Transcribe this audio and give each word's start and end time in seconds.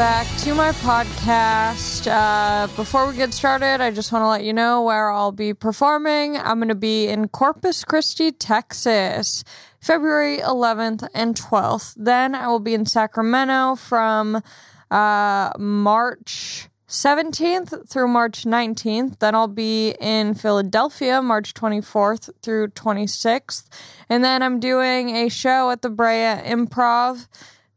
back 0.00 0.26
to 0.38 0.54
my 0.54 0.72
podcast. 0.72 2.10
Uh, 2.10 2.66
before 2.74 3.06
we 3.06 3.14
get 3.14 3.34
started, 3.34 3.82
I 3.82 3.90
just 3.90 4.12
want 4.12 4.22
to 4.22 4.28
let 4.28 4.44
you 4.44 4.54
know 4.54 4.80
where 4.80 5.10
I'll 5.10 5.30
be 5.30 5.52
performing. 5.52 6.38
I'm 6.38 6.56
going 6.56 6.68
to 6.68 6.74
be 6.74 7.06
in 7.06 7.28
Corpus 7.28 7.84
Christi, 7.84 8.32
Texas, 8.32 9.44
February 9.82 10.38
11th 10.38 11.06
and 11.12 11.36
12th. 11.36 11.92
Then 11.98 12.34
I 12.34 12.48
will 12.48 12.60
be 12.60 12.72
in 12.72 12.86
Sacramento 12.86 13.74
from 13.74 14.42
uh, 14.90 15.52
March 15.58 16.70
17th 16.88 17.86
through 17.86 18.08
March 18.08 18.44
19th. 18.44 19.18
Then 19.18 19.34
I'll 19.34 19.48
be 19.48 19.94
in 20.00 20.32
Philadelphia 20.32 21.20
March 21.20 21.52
24th 21.52 22.30
through 22.40 22.68
26th. 22.68 23.68
And 24.08 24.24
then 24.24 24.42
I'm 24.42 24.60
doing 24.60 25.10
a 25.10 25.28
show 25.28 25.68
at 25.68 25.82
the 25.82 25.90
Brea 25.90 26.40
Improv 26.42 27.28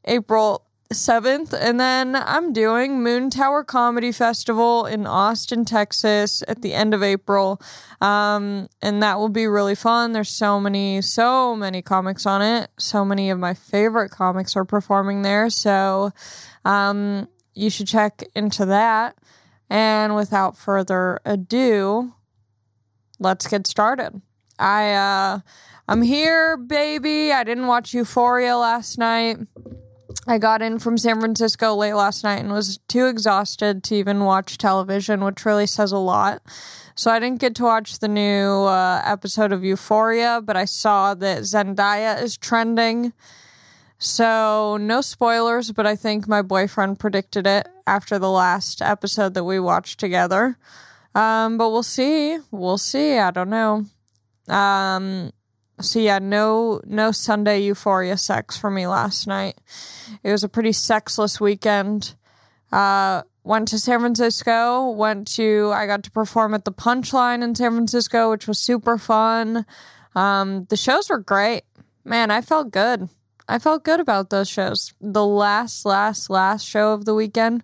April 0.05 0.65
7th. 0.93 1.53
And 1.59 1.79
then 1.79 2.15
I'm 2.15 2.53
doing 2.53 2.99
Moontower 2.99 3.65
Comedy 3.65 4.11
Festival 4.11 4.85
in 4.85 5.05
Austin, 5.05 5.65
Texas 5.65 6.43
at 6.47 6.61
the 6.61 6.73
end 6.73 6.93
of 6.93 7.03
April. 7.03 7.61
Um, 8.01 8.67
and 8.81 9.03
that 9.03 9.19
will 9.19 9.29
be 9.29 9.47
really 9.47 9.75
fun. 9.75 10.11
There's 10.11 10.29
so 10.29 10.59
many, 10.59 11.01
so 11.01 11.55
many 11.55 11.81
comics 11.81 12.25
on 12.25 12.41
it. 12.41 12.69
So 12.77 13.03
many 13.03 13.29
of 13.29 13.39
my 13.39 13.53
favorite 13.53 14.09
comics 14.09 14.55
are 14.55 14.65
performing 14.65 15.21
there. 15.21 15.49
So, 15.49 16.11
um, 16.65 17.27
you 17.53 17.69
should 17.69 17.87
check 17.87 18.23
into 18.35 18.65
that. 18.67 19.17
And 19.69 20.15
without 20.15 20.57
further 20.57 21.19
ado, 21.25 22.13
let's 23.19 23.47
get 23.47 23.67
started. 23.67 24.21
I 24.59 24.93
uh 24.93 25.39
I'm 25.87 26.01
here, 26.01 26.57
baby. 26.57 27.31
I 27.33 27.43
didn't 27.43 27.67
watch 27.67 27.93
Euphoria 27.93 28.55
last 28.55 28.97
night. 28.97 29.37
I 30.25 30.37
got 30.37 30.61
in 30.61 30.79
from 30.79 30.97
San 30.97 31.19
Francisco 31.19 31.75
late 31.75 31.93
last 31.93 32.23
night 32.23 32.39
and 32.39 32.51
was 32.51 32.79
too 32.87 33.07
exhausted 33.07 33.83
to 33.85 33.95
even 33.95 34.23
watch 34.23 34.57
television, 34.57 35.23
which 35.23 35.45
really 35.45 35.67
says 35.67 35.91
a 35.91 35.97
lot. 35.97 36.41
So 36.95 37.11
I 37.11 37.19
didn't 37.19 37.41
get 37.41 37.55
to 37.55 37.63
watch 37.63 37.99
the 37.99 38.07
new 38.07 38.63
uh, 38.63 39.01
episode 39.03 39.51
of 39.51 39.63
Euphoria, 39.63 40.41
but 40.43 40.55
I 40.55 40.65
saw 40.65 41.13
that 41.15 41.41
Zendaya 41.41 42.21
is 42.21 42.37
trending. 42.37 43.11
So, 43.97 44.77
no 44.77 45.01
spoilers, 45.01 45.71
but 45.71 45.87
I 45.87 45.95
think 45.95 46.27
my 46.27 46.41
boyfriend 46.41 46.99
predicted 46.99 47.47
it 47.47 47.67
after 47.87 48.19
the 48.19 48.29
last 48.29 48.81
episode 48.81 49.33
that 49.33 49.45
we 49.45 49.59
watched 49.59 49.99
together. 49.99 50.57
Um, 51.15 51.57
but 51.57 51.69
we'll 51.69 51.83
see. 51.83 52.37
We'll 52.51 52.77
see. 52.77 53.17
I 53.17 53.31
don't 53.31 53.49
know. 53.49 53.85
Um, 54.53 55.31
so 55.83 55.99
yeah, 55.99 56.19
no 56.19 56.81
no 56.85 57.11
Sunday 57.11 57.61
euphoria 57.61 58.17
sex 58.17 58.57
for 58.57 58.69
me 58.69 58.87
last 58.87 59.27
night. 59.27 59.59
It 60.23 60.31
was 60.31 60.43
a 60.43 60.49
pretty 60.49 60.71
sexless 60.71 61.39
weekend. 61.39 62.15
Uh, 62.71 63.21
went 63.43 63.67
to 63.69 63.79
San 63.79 63.99
Francisco, 63.99 64.91
went 64.91 65.27
to 65.35 65.71
I 65.73 65.85
got 65.85 66.03
to 66.03 66.11
perform 66.11 66.53
at 66.53 66.65
the 66.65 66.71
Punchline 66.71 67.43
in 67.43 67.55
San 67.55 67.71
Francisco, 67.73 68.31
which 68.31 68.47
was 68.47 68.59
super 68.59 68.97
fun. 68.97 69.65
Um, 70.15 70.65
the 70.69 70.77
shows 70.77 71.09
were 71.09 71.19
great. 71.19 71.63
Man, 72.05 72.31
I 72.31 72.41
felt 72.41 72.71
good. 72.71 73.07
I 73.47 73.59
felt 73.59 73.83
good 73.83 73.99
about 73.99 74.29
those 74.29 74.49
shows. 74.49 74.93
The 75.01 75.25
last, 75.25 75.85
last, 75.85 76.29
last 76.29 76.65
show 76.65 76.93
of 76.93 77.05
the 77.05 77.13
weekend 77.13 77.63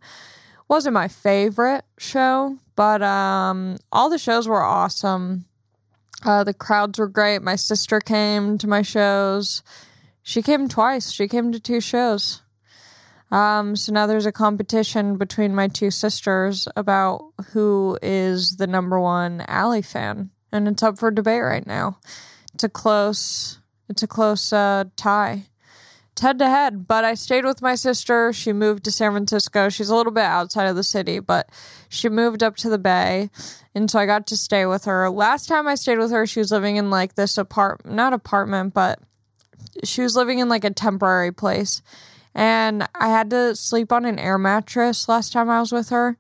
wasn't 0.68 0.94
my 0.94 1.08
favorite 1.08 1.86
show, 1.98 2.58
but 2.76 3.02
um, 3.02 3.78
all 3.92 4.10
the 4.10 4.18
shows 4.18 4.48
were 4.48 4.62
awesome. 4.62 5.46
Uh, 6.24 6.44
the 6.44 6.54
crowds 6.54 7.00
were 7.00 7.08
great. 7.08 7.42
My 7.42 7.56
sister 7.56 8.00
came 8.00 8.58
to 8.58 8.68
my 8.68 8.82
shows. 8.82 9.64
She 10.24 10.42
came 10.42 10.68
twice. 10.68 11.12
She 11.12 11.28
came 11.28 11.52
to 11.52 11.60
two 11.60 11.82
shows. 11.82 12.42
Um, 13.32 13.76
so 13.76 13.94
now 13.94 14.08
there's 14.08 14.26
a 14.26 14.32
competition 14.32 15.18
between 15.18 15.54
my 15.54 15.68
two 15.68 15.92
sisters 15.92 16.68
about 16.76 17.32
who 17.52 17.98
is 18.02 18.58
the 18.58 18.68
number 18.68 19.00
one 19.00 19.46
Ally 19.48 19.82
fan, 19.82 20.32
and 20.52 20.68
it's 20.68 20.82
up 20.82 20.98
for 20.98 21.12
debate 21.12 21.44
right 21.44 21.66
now. 21.66 22.00
It's 22.54 22.64
a 22.64 22.70
close, 22.70 23.60
it's 23.88 24.02
a 24.02 24.08
close 24.08 24.52
uh, 24.52 24.86
tie 24.96 25.46
head 26.20 26.40
to 26.40 26.50
head. 26.50 26.88
But 26.88 27.06
I 27.06 27.14
stayed 27.14 27.46
with 27.46 27.62
my 27.62 27.76
sister. 27.76 28.34
She 28.34 28.54
moved 28.54 28.86
to 28.86 28.92
San 28.92 29.12
Francisco. 29.12 29.70
She's 29.70 29.90
a 29.90 29.96
little 29.96 30.12
bit 30.12 30.24
outside 30.24 30.68
of 30.68 30.76
the 30.76 30.84
city, 30.84 31.20
but 31.20 31.50
she 31.90 32.10
moved 32.10 32.44
up 32.44 32.56
to 32.58 32.70
the 32.70 32.78
Bay. 32.78 33.30
And 33.76 33.90
so 33.90 34.00
I 34.00 34.06
got 34.06 34.28
to 34.28 34.38
stay 34.38 34.66
with 34.66 34.86
her. 34.86 35.10
Last 35.10 35.48
time 35.48 35.68
I 35.68 35.76
stayed 35.76 36.00
with 36.00 36.12
her, 36.12 36.26
she 36.26 36.40
was 36.40 36.52
living 36.52 36.78
in 36.78 36.90
like 36.90 37.16
this 37.16 37.38
apart 37.38 37.86
not 37.86 38.14
apartment, 38.14 38.74
but 38.74 39.00
she 39.84 40.02
was 40.02 40.16
living 40.16 40.40
in 40.40 40.50
like 40.50 40.64
a 40.64 40.72
temporary 40.72 41.32
place. 41.32 41.82
And 42.36 42.88
I 42.96 43.10
had 43.10 43.32
to 43.32 43.56
sleep 43.56 43.92
on 43.92 44.06
an 44.06 44.20
air 44.20 44.38
mattress 44.38 45.10
last 45.10 45.34
time 45.34 45.50
I 45.50 45.60
was 45.60 45.72
with 45.72 45.90
her. 45.90 46.18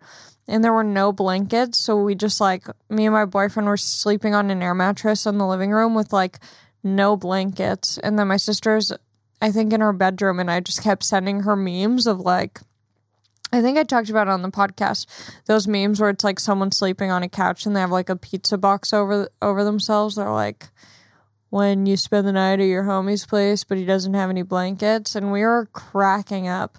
And 0.47 0.63
there 0.63 0.73
were 0.73 0.83
no 0.83 1.11
blankets. 1.11 1.77
So 1.77 2.01
we 2.01 2.15
just 2.15 2.41
like, 2.41 2.65
me 2.89 3.05
and 3.05 3.13
my 3.13 3.25
boyfriend 3.25 3.67
were 3.67 3.77
sleeping 3.77 4.33
on 4.33 4.49
an 4.49 4.63
air 4.63 4.73
mattress 4.73 5.27
in 5.27 5.37
the 5.37 5.45
living 5.45 5.71
room 5.71 5.93
with 5.93 6.11
like 6.11 6.39
no 6.83 7.15
blankets. 7.15 7.99
And 7.99 8.17
then 8.17 8.27
my 8.27 8.37
sister's 8.37 8.91
I 9.41 9.51
think, 9.51 9.73
in 9.73 9.81
her 9.81 9.93
bedroom, 9.93 10.39
and 10.39 10.51
I 10.51 10.59
just 10.59 10.83
kept 10.83 11.03
sending 11.03 11.41
her 11.41 11.55
memes 11.55 12.07
of 12.07 12.19
like, 12.19 12.59
I 13.51 13.61
think 13.61 13.77
I 13.77 13.83
talked 13.83 14.09
about 14.09 14.27
on 14.27 14.41
the 14.41 14.51
podcast. 14.51 15.07
Those 15.45 15.67
memes 15.67 15.99
where 15.99 16.09
it's 16.09 16.23
like 16.23 16.39
someone 16.39 16.71
sleeping 16.71 17.09
on 17.09 17.23
a 17.23 17.29
couch 17.29 17.65
and 17.65 17.75
they 17.75 17.79
have 17.79 17.89
like 17.89 18.09
a 18.09 18.15
pizza 18.15 18.57
box 18.57 18.93
over 18.93 19.29
over 19.41 19.63
themselves. 19.63 20.15
They're 20.15 20.29
like, 20.29 20.67
when 21.49 21.85
you 21.85 21.97
spend 21.97 22.27
the 22.27 22.31
night 22.31 22.59
at 22.59 22.65
your 22.65 22.83
homie's 22.83 23.25
place, 23.25 23.63
but 23.63 23.77
he 23.77 23.85
doesn't 23.85 24.13
have 24.13 24.29
any 24.29 24.43
blankets, 24.43 25.15
and 25.15 25.31
we 25.31 25.41
were 25.41 25.67
cracking 25.73 26.47
up. 26.47 26.77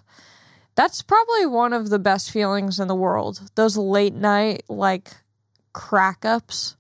That's 0.77 1.03
probably 1.03 1.47
one 1.47 1.73
of 1.73 1.91
the 1.91 1.99
best 1.99 2.31
feelings 2.31 2.79
in 2.79 2.89
the 2.89 2.95
world. 2.95 3.41
Those 3.57 3.77
late 3.77 4.15
night 4.15 4.63
like 4.69 5.11
crack 5.73 6.25
ups. 6.25 6.77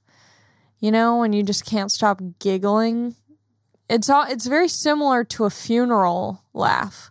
You 0.78 0.90
know, 0.90 1.18
when 1.18 1.32
you 1.32 1.42
just 1.42 1.66
can't 1.66 1.92
stop 1.92 2.22
giggling 2.38 3.14
it's 3.90 4.08
all 4.08 4.24
it's 4.28 4.46
very 4.46 4.68
similar 4.68 5.24
to 5.24 5.44
a 5.44 5.50
funeral 5.50 6.42
laugh. 6.54 7.10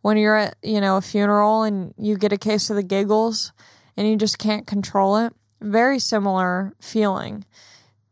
When 0.00 0.16
you're 0.16 0.36
at 0.36 0.56
you 0.62 0.80
know 0.80 0.96
a 0.96 1.02
funeral 1.02 1.62
and 1.62 1.94
you 1.98 2.16
get 2.16 2.32
a 2.32 2.38
case 2.38 2.70
of 2.70 2.76
the 2.76 2.82
giggles 2.82 3.52
and 3.96 4.08
you 4.08 4.16
just 4.16 4.38
can't 4.38 4.66
control 4.66 5.18
it. 5.18 5.32
Very 5.60 5.98
similar 5.98 6.74
feeling. 6.80 7.44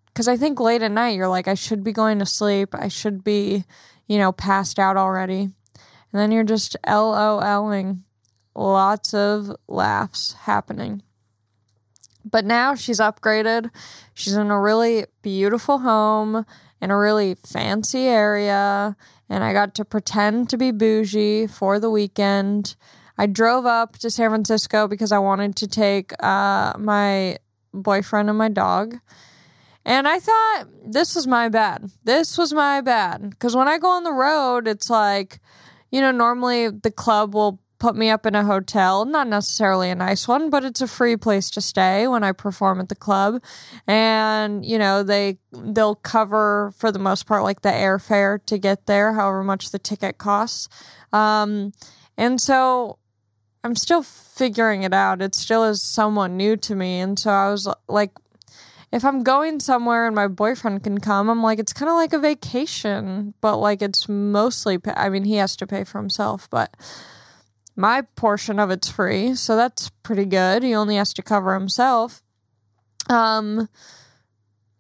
Because 0.07 0.29
i 0.29 0.37
think 0.37 0.61
late 0.61 0.83
at 0.83 0.91
night 0.91 1.17
you're 1.17 1.29
like 1.29 1.49
i 1.49 1.55
should 1.55 1.83
be 1.83 1.93
going 1.93 2.19
to 2.19 2.27
sleep. 2.27 2.75
I 2.75 2.89
should 2.89 3.25
be 3.25 3.65
you 4.07 4.19
know 4.19 4.31
passed 4.31 4.79
out 4.79 4.99
already. 4.99 5.41
And 5.43 6.21
then 6.21 6.31
you're 6.31 6.45
just 6.45 6.77
loling 6.87 8.05
lots 8.55 9.15
of 9.15 9.51
laughs 9.67 10.35
happening. 10.35 11.03
But 12.25 12.45
now 12.45 12.75
she's 12.75 13.01
upgraded. 13.01 13.71
She's 14.13 14.37
in 14.37 14.51
a 14.51 14.61
really 14.61 15.07
beautiful 15.23 15.79
home 15.79 16.45
in 16.83 16.91
a 16.91 16.99
really 16.99 17.37
fancy 17.37 18.09
area, 18.09 18.97
and 19.31 19.45
I 19.45 19.53
got 19.53 19.77
to 19.77 19.85
pretend 19.85 20.51
to 20.51 20.59
be 20.59 20.73
bougie 20.73 21.47
for 21.47 21.79
the 21.79 21.89
weekend. 21.89 22.75
I 23.17 23.27
drove 23.27 23.65
up 23.67 23.99
to 23.99 24.11
San 24.11 24.31
Francisco 24.31 24.89
because 24.89 25.13
I 25.13 25.19
wanted 25.19 25.57
to 25.57 25.69
take 25.69 26.13
uh, 26.23 26.75
my 26.77 27.39
boyfriend 27.73 28.29
and 28.29 28.37
my 28.37 28.49
dog. 28.49 28.97
And 29.85 30.09
I 30.09 30.19
thought 30.19 30.65
this 30.85 31.15
was 31.15 31.27
my 31.27 31.49
bad. 31.49 31.91
This 32.05 32.37
was 32.37 32.53
my 32.53 32.81
bad. 32.81 33.31
Because 33.31 33.55
when 33.55 33.69
I 33.69 33.79
go 33.79 33.91
on 33.91 34.03
the 34.03 34.13
road, 34.13 34.67
it's 34.67 34.91
like, 34.91 35.41
you 35.91 36.01
know, 36.01 36.11
normally 36.11 36.69
the 36.69 36.91
club 36.91 37.35
will 37.35 37.61
put 37.83 37.97
me 37.97 38.11
up 38.11 38.27
in 38.27 38.37
a 38.37 38.45
hotel, 38.45 39.05
not 39.05 39.27
necessarily 39.27 39.91
a 39.91 39.95
nice 39.97 40.29
one, 40.29 40.51
but 40.51 40.65
it's 40.65 40.81
a 40.81 40.87
free 40.87 41.17
place 41.17 41.51
to 41.51 41.61
stay 41.61 42.07
when 42.07 42.23
I 42.23 42.31
perform 42.31 42.79
at 42.79 42.89
the 42.89 42.95
club. 42.95 43.43
And, 43.89 44.65
you 44.65 44.79
know, 44.79 45.03
they 45.03 45.39
they'll 45.51 45.97
cover 45.97 46.73
for 46.77 46.93
the 46.93 47.01
most 47.01 47.27
part 47.27 47.43
like 47.43 47.63
the 47.63 47.71
airfare 47.71 48.39
to 48.47 48.57
get 48.57 48.87
there, 48.87 49.13
however 49.13 49.43
much 49.43 49.73
the 49.73 49.81
ticket 49.81 50.17
costs. 50.17 50.69
Um, 51.13 51.73
and 52.17 52.41
so 52.41 52.99
I'm 53.65 53.75
still 53.75 54.05
figuring 54.05 54.85
it 54.85 54.95
out. 54.95 55.21
It 55.21 55.35
still 55.35 55.65
is 55.65 55.83
somewhat 55.83 56.31
new 56.31 56.57
to 56.59 56.77
me. 56.77 57.01
And 57.01 57.19
so 57.19 57.33
I 57.33 57.51
was 57.51 57.67
like, 57.89 58.13
if 58.93 59.05
I'm 59.05 59.25
going 59.25 59.59
somewhere 59.59 60.07
and 60.07 60.15
my 60.15 60.29
boyfriend 60.29 60.85
can 60.85 60.99
come, 60.99 61.29
I'm 61.29 61.43
like, 61.43 61.59
it's 61.59 61.73
kind 61.73 61.89
of 61.89 61.97
like 61.97 62.13
a 62.13 62.21
vacation, 62.21 63.35
but 63.41 63.57
like 63.57 63.83
it's 63.83 64.09
mostly, 64.09 64.79
pay- 64.79 64.95
I 64.95 65.09
mean, 65.09 65.25
he 65.25 65.35
has 65.35 65.57
to 65.57 65.67
pay 65.67 65.83
for 65.83 65.99
himself, 65.99 66.49
but 66.49 66.77
my 67.77 68.03
portion 68.17 68.59
of 68.59 68.71
it's 68.71 68.91
free, 68.91 69.35
so 69.35 69.57
that's 69.57 69.91
pretty 70.03 70.27
good. 70.27 70.63
He 70.63 70.75
only 70.75 70.97
has 70.97 71.15
to 71.15 71.23
cover 71.23 71.55
himself. 71.55 72.23
Um, 73.09 73.69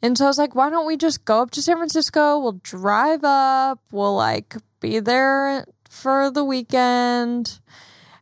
and 0.02 0.18
so 0.18 0.24
I 0.24 0.28
was 0.28 0.38
like, 0.38 0.54
why 0.54 0.68
don't 0.68 0.86
we 0.86 0.96
just 0.96 1.24
go 1.24 1.42
up 1.42 1.52
to 1.52 1.62
San 1.62 1.76
Francisco? 1.76 2.40
We'll 2.40 2.60
drive 2.62 3.24
up. 3.24 3.80
We'll 3.92 4.16
like 4.16 4.56
be 4.80 4.98
there 4.98 5.64
for 5.88 6.30
the 6.30 6.44
weekend. 6.44 7.58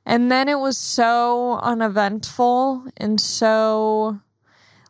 And 0.04 0.30
then 0.30 0.48
it 0.48 0.58
was 0.58 0.76
so 0.76 1.58
uneventful 1.60 2.84
and 2.96 3.20
so 3.20 4.20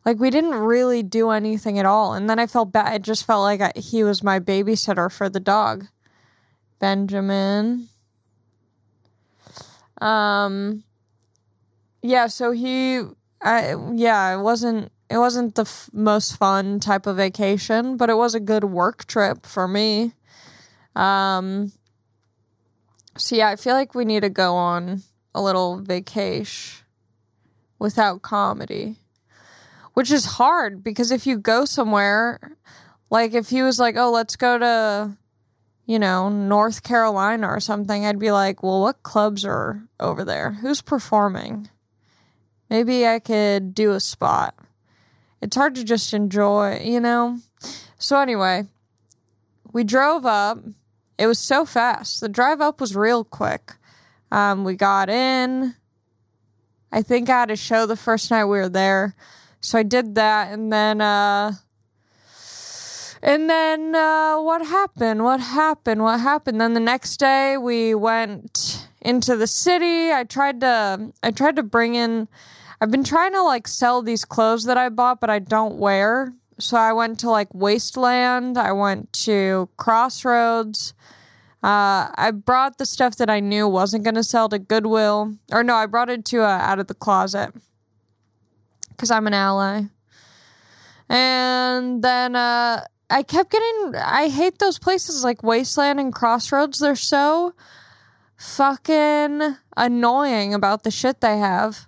like 0.05 0.19
we 0.19 0.31
didn't 0.31 0.55
really 0.55 1.03
do 1.03 1.31
anything 1.31 1.79
at 1.79 1.87
all. 1.87 2.15
And 2.15 2.29
then 2.29 2.39
I 2.39 2.47
felt 2.47 2.73
bad. 2.73 2.95
It 2.95 3.03
just 3.03 3.27
felt 3.27 3.43
like 3.43 3.61
I, 3.61 3.73
he 3.77 4.03
was 4.03 4.23
my 4.23 4.41
babysitter 4.41 5.13
for 5.13 5.29
the 5.29 5.41
dog. 5.41 5.87
Benjamin. 6.79 7.89
Um, 10.01 10.85
yeah, 12.03 12.29
so 12.29 12.53
he, 12.53 13.03
I, 13.43 13.75
yeah, 13.95 14.39
it 14.39 14.43
wasn't, 14.43 14.91
it 15.11 15.19
wasn't 15.19 15.55
the 15.55 15.63
f- 15.63 15.91
most 15.93 16.37
fun 16.37 16.81
type 16.81 17.07
of 17.07 17.17
vacation, 17.17 17.97
but 17.97 18.11
it 18.11 18.17
was 18.17 18.35
a 18.35 18.41
good 18.41 18.65
work 18.65 19.07
trip 19.07 19.45
for 19.45 19.67
me. 19.67 20.13
Um, 20.97 21.73
so 23.17 23.37
yeah, 23.37 23.49
I 23.49 23.57
feel 23.57 23.75
like 23.75 23.95
we 23.95 24.05
need 24.05 24.21
to 24.23 24.31
go 24.31 24.55
on 24.55 25.03
a 25.35 25.43
little 25.43 25.79
vacation 25.79 26.85
without 27.79 28.23
comedy, 28.23 28.97
which 29.95 30.11
is 30.11 30.25
hard 30.25 30.83
because 30.83 31.11
if 31.11 31.27
you 31.27 31.39
go 31.39 31.65
somewhere, 31.65 32.57
like 33.11 33.35
if 33.35 33.49
he 33.49 33.63
was 33.63 33.79
like, 33.79 33.97
"Oh, 33.97 34.11
let's 34.11 34.37
go 34.37 34.59
to 34.59 35.17
you 35.91 35.99
know, 35.99 36.29
North 36.29 36.85
Carolina 36.85 37.49
or 37.49 37.59
something, 37.59 38.07
I'd 38.07 38.21
be 38.21 38.31
like, 38.31 38.63
well, 38.63 38.81
what 38.81 39.03
clubs 39.03 39.45
are 39.45 39.83
over 39.99 40.25
there? 40.25 40.53
Who's 40.53 40.81
performing? 40.81 41.69
Maybe 42.71 43.09
I 43.09 43.19
could 43.19 43.75
do 43.75 43.91
a 43.91 43.99
spot. 43.99 44.55
It's 45.43 45.57
hard 45.57 45.75
to 45.75 45.83
just 45.83 46.15
enjoy, 46.15 46.81
you 46.85 47.01
know? 47.01 47.39
So, 47.99 48.21
anyway, 48.21 48.69
we 49.73 49.83
drove 49.83 50.27
up. 50.27 50.59
It 51.19 51.27
was 51.27 51.41
so 51.41 51.65
fast. 51.65 52.21
The 52.21 52.29
drive 52.29 52.61
up 52.61 52.81
was 52.81 52.95
real 52.95 53.25
quick. 53.25 53.73
Um, 54.31 54.63
we 54.63 54.77
got 54.77 55.11
in. 55.11 55.75
I 56.93 57.03
think 57.03 57.29
I 57.29 57.41
had 57.41 57.51
a 57.51 57.57
show 57.57 57.87
the 57.87 57.97
first 57.97 58.31
night 58.31 58.45
we 58.45 58.59
were 58.59 58.69
there. 58.69 59.17
So 59.61 59.77
I 59.77 59.83
did 59.83 60.15
that. 60.15 60.53
And 60.53 60.73
then, 60.73 61.01
uh, 61.01 61.51
and 63.23 63.51
then 63.51 63.95
uh, 63.95 64.41
what 64.41 64.65
happened? 64.65 65.25
What 65.25 65.41
happened? 65.41 66.03
What 66.03 66.21
happened? 66.21 66.61
Then 66.61 66.75
the 66.75 66.81
next 66.81 67.19
day 67.19 67.57
we 67.57 67.95
went 67.95 68.89
into 69.03 69.37
the 69.37 69.47
city. 69.47 70.13
I 70.13 70.25
tried 70.25 70.61
to 70.61 71.13
I 71.23 71.31
tried 71.31 71.57
to 71.57 71.63
bring 71.63 71.95
in 71.95 72.29
I've 72.81 72.91
been 72.91 73.05
trying 73.05 73.33
to 73.33 73.43
like 73.43 73.69
sell 73.69 74.01
these 74.01 74.25
clothes 74.25 74.65
that 74.65 74.79
I 74.79 74.89
bought 74.89 75.21
but 75.21 75.31
I 75.31 75.39
don't 75.39 75.77
wear. 75.77 76.33
So 76.59 76.77
I 76.77 76.93
went 76.93 77.19
to 77.21 77.31
like 77.31 77.49
Wasteland, 77.55 78.59
I 78.59 78.73
went 78.73 79.13
to 79.25 79.69
Crossroads. 79.77 80.95
Uh, 81.63 82.09
I 82.15 82.31
brought 82.31 82.79
the 82.79 82.87
stuff 82.87 83.17
that 83.17 83.29
I 83.29 83.41
knew 83.41 83.69
wasn't 83.69 84.05
going 84.05 84.15
to 84.15 84.25
sell 84.25 84.49
to 84.49 84.59
Goodwill. 84.59 85.35
Or 85.53 85.63
no, 85.63 85.75
I 85.75 85.85
brought 85.85 86.09
it 86.09 86.25
to 86.27 86.43
uh, 86.43 86.47
Out 86.47 86.79
of 86.79 86.87
the 86.87 86.95
Closet 86.95 87.53
because 88.91 89.11
I'm 89.11 89.27
an 89.27 89.35
ally. 89.35 89.83
And 91.11 92.03
then 92.03 92.35
uh, 92.35 92.85
I 93.11 93.25
kept 93.25 93.51
getting 93.51 93.97
I 93.97 94.29
hate 94.29 94.59
those 94.59 94.79
places 94.79 95.25
like 95.25 95.43
Wasteland 95.43 95.99
and 95.99 96.15
Crossroads. 96.15 96.79
They're 96.79 96.95
so 96.95 97.55
fucking 98.37 99.57
annoying 99.77 100.55
about 100.55 100.85
the 100.85 100.91
shit 100.91 101.21
they 101.21 101.37
have. 101.39 101.87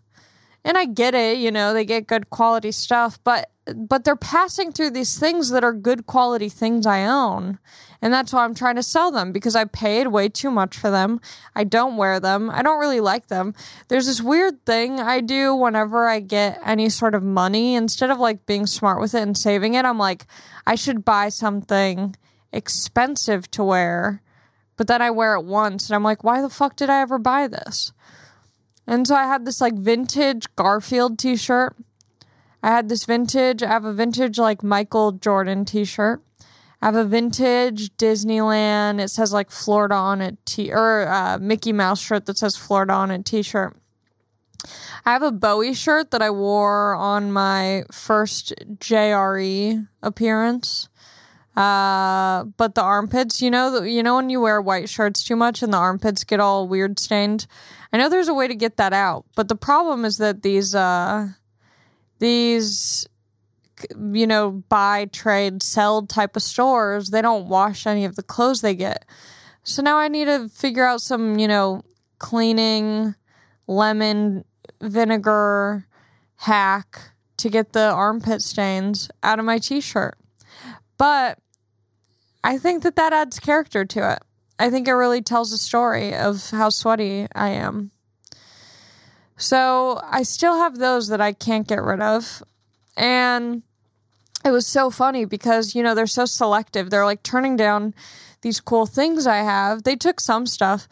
And 0.65 0.77
I 0.77 0.85
get 0.85 1.15
it, 1.15 1.39
you 1.39 1.51
know, 1.51 1.73
they 1.73 1.85
get 1.85 2.07
good 2.07 2.31
quality 2.31 2.73
stuff, 2.73 3.19
but 3.25 3.51
but 3.65 4.05
they're 4.05 4.17
passing 4.17 4.73
through 4.73 4.91
these 4.91 5.19
things 5.19 5.51
that 5.51 5.63
are 5.63 5.73
good 5.73 6.07
quality 6.07 6.49
things 6.49 6.87
I 6.87 7.07
own. 7.07 7.59
And 8.01 8.13
that's 8.13 8.33
why 8.33 8.45
I'm 8.45 8.55
trying 8.55 8.75
to 8.77 8.83
sell 8.83 9.13
them 9.13 9.31
because 9.31 9.55
I 9.55 9.65
paid 9.67 10.09
way 10.09 10.29
too 10.29 10.51
much 10.51 10.77
for 10.77 10.91
them. 10.91 11.21
I 11.55 11.63
don't 11.63 11.97
wear 11.97 12.19
them. 12.19 12.51
I 12.51 12.63
don't 12.63 12.81
really 12.81 12.99
like 12.99 13.29
them. 13.29 13.55
There's 13.87 14.07
this 14.07 14.21
weird 14.21 14.67
thing 14.67 14.99
I 14.99 15.21
do 15.21 15.55
whenever 15.55 16.09
I 16.09 16.19
get 16.19 16.61
any 16.65 16.89
sort 16.89 17.15
of 17.15 17.23
money. 17.23 17.77
Instead 17.77 18.11
of 18.11 18.19
like 18.19 18.47
being 18.47 18.67
smart 18.67 19.01
with 19.01 19.15
it 19.15 19.23
and 19.23 19.39
saving 19.39 19.75
it, 19.75 19.85
I'm 19.85 19.99
like, 19.99 20.27
I 20.67 20.75
should 20.75 21.05
buy 21.05 21.29
something 21.29 22.17
expensive 22.53 23.49
to 23.53 23.63
wear. 23.63 24.21
But 24.77 24.89
then 24.89 25.01
I 25.01 25.13
wear 25.13 25.37
it 25.37 25.45
once 25.45 25.89
and 25.89 25.95
I'm 25.95 26.03
like, 26.03 26.25
why 26.25 26.43
the 26.43 26.51
fuck 26.51 26.75
did 26.75 26.91
I 26.91 27.03
ever 27.03 27.19
buy 27.19 27.47
this? 27.47 27.93
And 28.89 29.07
so 29.07 29.15
I 29.15 29.29
had 29.29 29.45
this 29.45 29.61
like 29.61 29.75
vintage 29.75 30.49
Garfield 30.57 31.21
t 31.21 31.37
shirt. 31.37 31.77
I 32.63 32.71
had 32.71 32.89
this 32.89 33.05
vintage, 33.05 33.63
I 33.63 33.69
have 33.69 33.85
a 33.85 33.93
vintage 33.93 34.39
like 34.39 34.63
Michael 34.63 35.13
Jordan 35.13 35.65
t 35.65 35.85
shirt. 35.85 36.23
I 36.83 36.87
have 36.87 36.97
a 36.97 37.05
vintage 37.05 37.97
Disneyland. 37.97 39.01
It 39.01 39.09
says 39.09 39.33
like 39.33 39.53
Florida 39.53 39.95
on 39.95 40.21
it, 40.21 40.37
t 40.45 40.73
or 40.73 41.07
uh, 41.09 41.39
Mickey 41.41 41.73
Mouse 41.73 42.01
shirt 42.01 42.27
that 42.27 42.39
says 42.39 42.57
Florida 42.57 42.93
on 42.93 43.13
it 43.13 43.25
t-shirt. 43.25 43.77
I 45.07 45.13
have 45.13 45.23
a 45.23 45.33
Bowie 45.33 45.75
shirt 45.75 46.11
that 46.11 46.23
I 46.23 46.31
wore 46.31 46.95
on 46.95 47.33
my 47.33 47.85
first 47.93 48.53
JRE 48.79 49.87
appearance. 50.03 50.89
Uh, 51.57 52.45
but 52.57 52.75
the 52.75 52.83
armpits, 52.83 53.43
you 53.43 53.51
know, 53.51 53.83
you 53.83 54.03
know 54.03 54.17
when 54.17 54.31
you 54.31 54.41
wear 54.41 54.61
white 54.61 54.89
shirts 54.89 55.23
too 55.23 55.37
much 55.37 55.63
and 55.63 55.73
the 55.73 55.79
armpits 55.79 56.25
get 56.25 56.41
all 56.41 56.67
weird 56.67 56.99
stained. 56.99 57.47
I 57.93 57.99
know 57.99 58.09
there's 58.09 58.29
a 58.29 58.35
way 58.35 58.49
to 58.49 58.55
get 58.55 58.79
that 58.79 58.93
out, 58.93 59.27
but 59.37 59.49
the 59.49 59.57
problem 59.57 60.05
is 60.05 60.17
that 60.19 60.43
these 60.43 60.75
uh, 60.75 61.29
these 62.23 63.07
you 64.13 64.27
know, 64.27 64.63
buy, 64.69 65.07
trade, 65.07 65.63
sell 65.63 66.07
type 66.07 66.37
of 66.37 66.43
stores, 66.43 67.11
they 67.11 67.23
don't 67.23 67.49
wash 67.49 67.87
any 67.87 68.05
of 68.05 68.17
the 68.17 68.23
clothes 68.23 68.61
they 68.61 68.75
get. 68.75 69.05
So 69.65 69.83
now 69.83 69.99
I 69.99 70.09
need 70.09 70.27
to 70.27 70.49
figure 70.49 70.87
out 70.87 71.01
some, 71.01 71.39
you 71.39 71.49
know, 71.49 71.83
cleaning 72.19 73.15
lemon 73.67 74.45
vinegar 74.81 75.87
hack 76.37 77.01
to 77.39 77.49
get 77.49 77.73
the 77.73 77.91
armpit 77.91 78.43
stains 78.43 79.11
out 79.23 79.39
of 79.39 79.45
my 79.45 79.59
t-shirt. 79.59 80.17
But 80.99 81.39
I 82.45 82.59
think 82.59 82.83
that 82.83 82.97
that 82.97 83.13
adds 83.13 83.39
character 83.41 83.85
to 83.85 84.13
it. 84.13 84.19
I 84.59 84.71
think 84.71 84.87
it 84.87 84.93
really 84.93 85.23
tells 85.23 85.53
a 85.53 85.59
story 85.59 86.15
of 86.15 86.51
how 86.51 86.69
sweaty 86.69 87.27
I 87.35 87.51
am. 87.51 87.91
So 89.43 90.01
I 90.05 90.23
still 90.23 90.57
have 90.57 90.79
those 90.79 91.09
that 91.09 91.21
I 91.21 91.33
can't 91.33 91.67
get 91.67 91.83
rid 91.83 92.01
of. 92.01 92.45
And 92.97 93.63
it 94.45 94.53
was 94.53 94.69
so 94.69 94.89
funny 94.89 95.25
because, 95.25 95.75
you 95.75 95.83
know, 95.83 95.97
they're 95.97 96.07
so 96.07 96.27
selective. 96.27 96.91
They're 96.91 97.05
like 97.05 97.25
turning 97.25 97.57
down 97.57 97.93
these 98.43 98.61
cool 98.61 98.87
things 98.87 99.27
I 99.27 99.39
have. 99.39 99.83
They 99.83 99.97
took 99.97 100.21
some 100.21 100.47
stuff, 100.47 100.87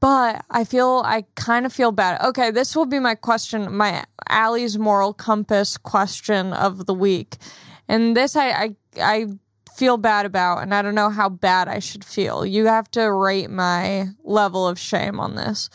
but 0.00 0.42
I 0.48 0.64
feel 0.64 1.02
I 1.04 1.26
kind 1.34 1.66
of 1.66 1.74
feel 1.74 1.92
bad. 1.92 2.22
Okay, 2.22 2.50
this 2.50 2.74
will 2.74 2.86
be 2.86 2.98
my 2.98 3.14
question, 3.14 3.76
my 3.76 4.02
Allie's 4.30 4.78
moral 4.78 5.12
compass 5.12 5.76
question 5.76 6.54
of 6.54 6.86
the 6.86 6.94
week. 6.94 7.36
And 7.86 8.16
this 8.16 8.34
I 8.34 8.48
I, 8.48 8.76
I 8.98 9.26
feel 9.76 9.98
bad 9.98 10.24
about 10.24 10.62
and 10.62 10.74
I 10.74 10.80
don't 10.80 10.94
know 10.94 11.10
how 11.10 11.28
bad 11.28 11.68
I 11.68 11.80
should 11.80 12.04
feel. 12.04 12.46
You 12.46 12.64
have 12.64 12.90
to 12.92 13.12
rate 13.12 13.50
my 13.50 14.08
level 14.24 14.66
of 14.66 14.78
shame 14.78 15.20
on 15.20 15.34
this. 15.34 15.68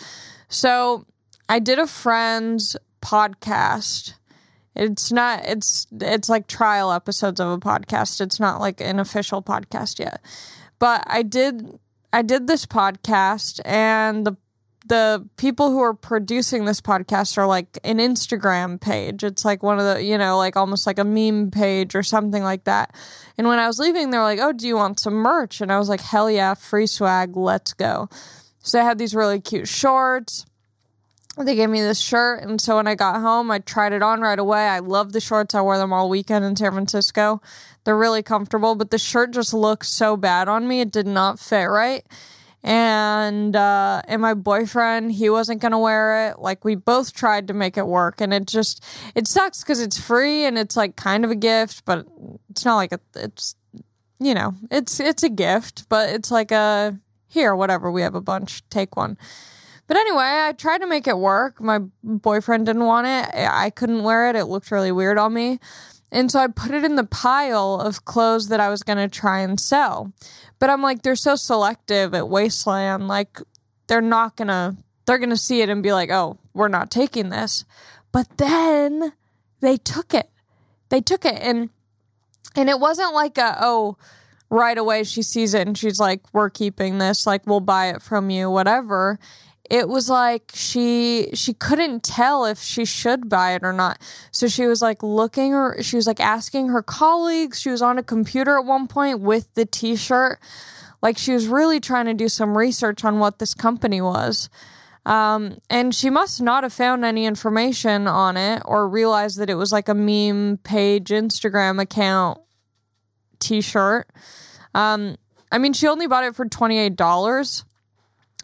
So, 0.48 1.06
I 1.48 1.60
did 1.60 1.80
a 1.80 1.88
friend's 1.88 2.76
podcast 3.02 4.14
it's 4.76 5.12
not 5.12 5.46
it's 5.46 5.88
it's 6.02 6.30
like 6.30 6.48
trial 6.48 6.92
episodes 6.92 7.40
of 7.40 7.48
a 7.48 7.58
podcast. 7.58 8.20
It's 8.20 8.40
not 8.40 8.60
like 8.60 8.82
an 8.82 9.00
official 9.00 9.42
podcast 9.42 10.00
yet. 10.00 10.22
But 10.80 11.04
I 11.08 11.24
did 11.24 11.80
I 12.12 12.22
did 12.22 12.48
this 12.48 12.66
podcast 12.66 13.62
and 13.64 14.26
the 14.28 14.36
the 14.88 15.28
people 15.38 15.72
who 15.72 15.80
are 15.80 15.96
producing 15.96 16.66
this 16.66 16.80
podcast 16.80 17.40
are 17.40 17.48
like 17.48 17.80
an 17.84 17.98
Instagram 17.98 18.80
page. 18.80 19.24
It's 19.24 19.44
like 19.44 19.64
one 19.64 19.80
of 19.80 19.86
the, 19.86 20.04
you 20.04 20.16
know, 20.16 20.38
like 20.38 20.56
almost 20.56 20.86
like 20.86 21.00
a 21.00 21.04
meme 21.04 21.50
page 21.50 21.96
or 21.96 22.04
something 22.04 22.44
like 22.44 22.66
that. 22.66 22.94
And 23.36 23.48
when 23.48 23.58
I 23.58 23.66
was 23.66 23.80
leaving, 23.80 24.12
they're 24.12 24.22
like, 24.22 24.40
"Oh, 24.40 24.52
do 24.52 24.68
you 24.68 24.76
want 24.76 25.00
some 25.00 25.16
merch?" 25.16 25.62
And 25.62 25.72
I 25.72 25.80
was 25.80 25.90
like, 25.90 26.02
"Hell 26.02 26.30
yeah, 26.30 26.54
free 26.54 26.86
swag, 26.86 27.36
let's 27.38 27.74
go." 27.74 28.10
So 28.60 28.80
I 28.80 28.84
had 28.84 28.98
these 29.00 29.16
really 29.16 29.40
cute 29.40 29.68
shorts 29.68 30.46
they 31.44 31.56
gave 31.56 31.70
me 31.70 31.82
this 31.82 32.00
shirt 32.00 32.44
and 32.44 32.62
so 32.62 32.78
when 32.78 32.88
i 32.88 32.96
got 32.96 33.20
home 33.20 33.52
i 33.52 33.60
tried 33.60 33.94
it 33.94 34.02
on 34.02 34.22
right 34.22 34.40
away. 34.40 34.68
I 34.68 34.80
love 34.80 35.12
the 35.12 35.20
shorts. 35.20 35.54
I 35.56 35.62
wore 35.62 35.78
them 35.78 35.92
all 35.92 36.10
weekend 36.10 36.46
in 36.46 36.56
san 36.56 36.72
francisco. 36.72 37.42
They're 37.84 37.98
really 37.98 38.24
comfortable 38.24 38.76
but 38.76 38.92
the 38.92 38.98
shirt 38.98 39.32
just 39.32 39.54
looked 39.54 39.86
so 39.86 40.16
bad 40.18 40.48
on 40.48 40.68
me. 40.68 40.82
It 40.82 40.92
did 40.92 41.08
not 41.08 41.40
fit 41.40 41.66
right. 41.66 42.06
And 42.64 43.56
uh 43.56 44.02
and 44.08 44.22
my 44.22 44.34
boyfriend 44.34 45.12
he 45.12 45.30
wasn't 45.30 45.62
gonna 45.62 45.80
wear 45.80 46.30
it. 46.30 46.40
Like 46.40 46.64
we 46.64 46.76
both 46.76 47.14
tried 47.14 47.48
to 47.50 47.54
make 47.54 47.78
it 47.78 47.86
work 47.86 48.22
and 48.22 48.34
it 48.34 48.48
just 48.48 48.84
it 49.14 49.28
sucks 49.28 49.62
because 49.62 49.82
it's 49.82 50.00
free 50.00 50.46
and 50.46 50.58
it's 50.58 50.78
like 50.78 50.96
kind 50.96 51.26
of 51.26 51.32
a 51.32 51.36
gift 51.36 51.84
but 51.86 52.08
it's 52.50 52.64
not 52.64 52.76
like 52.78 52.94
a, 52.94 53.00
it's 53.16 53.56
you 54.20 54.34
know 54.34 54.54
it's 54.72 55.00
it's 55.02 55.24
a 55.24 55.30
gift 55.30 55.88
but 55.90 56.10
it's 56.10 56.32
like 56.32 56.52
a 56.52 56.98
here 57.28 57.54
whatever 57.56 57.92
we 57.92 58.02
have 58.02 58.16
a 58.16 58.22
bunch. 58.22 58.68
Take 58.70 58.96
one 58.96 59.18
but 59.88 59.98
anyway, 59.98 60.46
I 60.48 60.54
tried 60.58 60.80
to 60.80 60.88
make 60.88 61.08
it 61.08 61.18
work. 61.18 61.62
My 61.62 61.80
boyfriend 62.04 62.66
didn't 62.66 62.86
want 62.86 63.08
it. 63.08 63.30
I 63.36 63.70
couldn't 63.70 64.04
wear 64.04 64.30
it. 64.30 64.36
It 64.36 64.46
looked 64.46 64.72
really 64.72 64.92
weird 64.92 65.18
on 65.18 65.34
me. 65.34 65.60
And 66.12 66.32
so 66.32 66.40
I 66.40 66.48
put 66.48 66.72
it 66.72 66.84
in 66.84 66.96
the 66.96 67.04
pile 67.04 67.80
of 67.82 68.06
clothes 68.06 68.48
that 68.48 68.60
I 68.60 68.70
was 68.70 68.84
going 68.84 68.98
to 68.98 69.08
try 69.08 69.42
and 69.42 69.60
sell. 69.60 70.12
But 70.60 70.70
I'm 70.70 70.82
like, 70.82 71.02
they're 71.02 71.16
so 71.16 71.36
selective 71.36 72.14
at 72.14 72.30
Wasteland. 72.30 73.08
Like, 73.08 73.40
they're 73.88 74.02
not 74.02 74.38
going 74.38 74.48
to, 74.48 74.76
they're 75.06 75.20
going 75.20 75.30
to 75.30 75.38
see 75.38 75.62
it 75.62 75.70
and 75.70 75.84
be 75.84 75.94
like, 75.94 76.10
oh, 76.10 76.38
we're 76.54 76.68
not 76.68 76.90
taking 76.90 77.30
this. 77.30 77.66
But 78.12 78.38
then 78.38 79.14
they 79.60 79.78
took 79.78 80.14
it. 80.14 80.30
They 80.90 81.02
took 81.02 81.26
it. 81.26 81.36
And, 81.36 81.70
and 82.56 82.70
it 82.70 82.80
wasn't 82.80 83.14
like 83.14 83.38
a, 83.38 83.58
oh, 83.60 83.98
right 84.50 84.78
away 84.78 85.04
she 85.04 85.22
sees 85.22 85.54
it 85.54 85.68
and 85.68 85.78
she's 85.78 86.00
like, 86.00 86.22
we're 86.34 86.50
keeping 86.50 86.98
this. 86.98 87.28
Like, 87.28 87.46
we'll 87.46 87.60
buy 87.60 87.90
it 87.90 88.02
from 88.02 88.30
you, 88.30 88.50
whatever 88.50 89.20
it 89.70 89.90
was 89.90 90.10
like 90.10 90.52
she 90.54 91.30
she 91.34 91.54
couldn't 91.54 92.04
tell 92.04 92.46
if 92.46 92.60
she 92.60 92.86
should 92.86 93.30
buy 93.30 93.54
it 93.54 93.64
or 93.64 93.74
not. 93.74 94.00
So 94.32 94.48
she 94.48 94.68
was 94.68 94.82
like 94.82 95.02
looking 95.02 95.54
or 95.54 95.82
she 95.82 95.96
was 95.96 96.08
like 96.08 96.20
asking 96.20 96.70
her 96.70 96.84
colleagues. 96.84 97.60
She 97.60 97.70
was 97.70 97.82
on 97.82 97.98
a 97.98 98.04
computer 98.04 98.58
at 98.58 98.66
one 98.66 98.88
point 98.88 99.22
with 99.22 99.52
the 99.56 99.66
t-shirt. 99.66 100.40
Like 101.02 101.18
she 101.18 101.34
was 101.34 101.48
really 101.48 101.80
trying 101.80 102.06
to 102.06 102.14
do 102.14 102.30
some 102.30 102.58
research 102.58 103.04
on 103.04 103.20
what 103.20 103.40
this 103.40 103.54
company 103.54 104.02
was. 104.02 104.50
Um, 105.06 105.60
and 105.70 105.94
she 105.94 106.10
must 106.10 106.42
not 106.42 106.64
have 106.64 106.74
found 106.74 107.06
any 107.06 107.26
information 107.26 108.08
on 108.08 108.38
it 108.38 108.64
or 108.66 108.90
realized 108.90 109.38
that 109.40 109.52
it 109.52 109.56
was 109.56 109.72
like 109.72 109.88
a 109.88 109.94
meme 109.94 110.58
page 110.64 111.10
Instagram 111.10 111.80
account 111.80 112.40
t-shirt. 113.40 114.10
Um, 114.74 115.16
I 115.52 115.60
mean, 115.60 115.74
she 115.74 115.88
only 115.88 116.08
bought 116.08 116.24
it 116.24 116.36
for 116.36 116.46
$28 116.46 117.64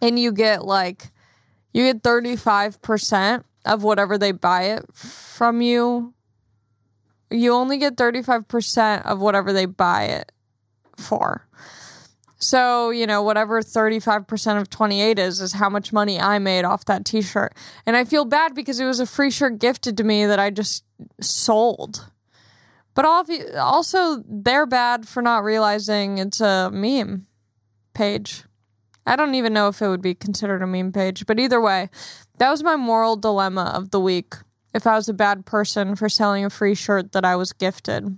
and 0.01 0.19
you 0.19 0.31
get 0.31 0.65
like 0.65 1.11
you 1.73 1.91
get 1.91 2.03
35% 2.03 3.43
of 3.65 3.83
whatever 3.83 4.17
they 4.17 4.31
buy 4.31 4.63
it 4.63 4.85
from 4.93 5.61
you. 5.61 6.13
You 7.29 7.53
only 7.53 7.77
get 7.77 7.95
35% 7.95 9.05
of 9.05 9.19
whatever 9.19 9.53
they 9.53 9.65
buy 9.65 10.03
it 10.05 10.31
for. 10.97 11.47
So, 12.39 12.89
you 12.89 13.05
know, 13.05 13.21
whatever 13.21 13.61
35% 13.61 14.59
of 14.59 14.69
28 14.69 15.19
is, 15.19 15.41
is 15.41 15.53
how 15.53 15.69
much 15.69 15.93
money 15.93 16.19
I 16.19 16.39
made 16.39 16.65
off 16.65 16.85
that 16.85 17.05
t 17.05 17.21
shirt. 17.21 17.53
And 17.85 17.95
I 17.95 18.03
feel 18.03 18.25
bad 18.25 18.55
because 18.55 18.79
it 18.79 18.85
was 18.85 18.99
a 18.99 19.05
free 19.05 19.29
shirt 19.29 19.59
gifted 19.59 19.97
to 19.97 20.03
me 20.03 20.25
that 20.25 20.39
I 20.39 20.49
just 20.49 20.83
sold. 21.21 22.05
But 22.95 23.05
also, 23.05 24.23
they're 24.27 24.65
bad 24.65 25.07
for 25.07 25.21
not 25.21 25.43
realizing 25.43 26.17
it's 26.17 26.41
a 26.41 26.69
meme 26.73 27.27
page. 27.93 28.43
I 29.05 29.15
don't 29.15 29.35
even 29.35 29.53
know 29.53 29.67
if 29.67 29.81
it 29.81 29.87
would 29.87 30.01
be 30.01 30.13
considered 30.13 30.61
a 30.61 30.67
meme 30.67 30.91
page, 30.91 31.25
but 31.25 31.39
either 31.39 31.59
way, 31.59 31.89
that 32.37 32.49
was 32.49 32.63
my 32.63 32.75
moral 32.75 33.15
dilemma 33.15 33.71
of 33.75 33.91
the 33.91 33.99
week. 33.99 34.35
If 34.73 34.87
I 34.87 34.95
was 34.95 35.09
a 35.09 35.13
bad 35.13 35.45
person 35.45 35.95
for 35.95 36.07
selling 36.07 36.45
a 36.45 36.49
free 36.49 36.75
shirt 36.75 37.11
that 37.11 37.25
I 37.25 37.35
was 37.35 37.51
gifted. 37.51 38.17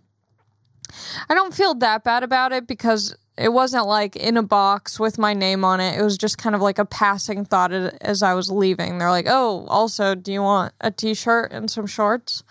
I 1.30 1.34
don't 1.34 1.54
feel 1.54 1.74
that 1.76 2.04
bad 2.04 2.24
about 2.24 2.52
it 2.52 2.68
because 2.68 3.16
it 3.38 3.52
wasn't 3.52 3.88
like 3.88 4.16
in 4.16 4.38
a 4.38 4.44
box 4.44 5.00
with 5.00 5.18
my 5.18 5.34
name 5.34 5.66
on 5.66 5.80
it. 5.80 5.98
It 5.98 6.04
was 6.04 6.18
just 6.18 6.38
kind 6.38 6.56
of 6.56 6.62
like 6.62 6.78
a 6.78 6.86
passing 6.86 7.46
thought 7.46 7.72
as 7.72 8.22
I 8.22 8.36
was 8.36 8.52
leaving. 8.52 8.98
They're 8.98 9.10
like, 9.10 9.26
"Oh, 9.28 9.66
also, 9.68 10.14
do 10.14 10.32
you 10.32 10.42
want 10.44 10.74
a 10.82 10.92
t-shirt 10.92 11.52
and 11.52 11.70
some 11.70 11.88
shorts?" 11.88 12.44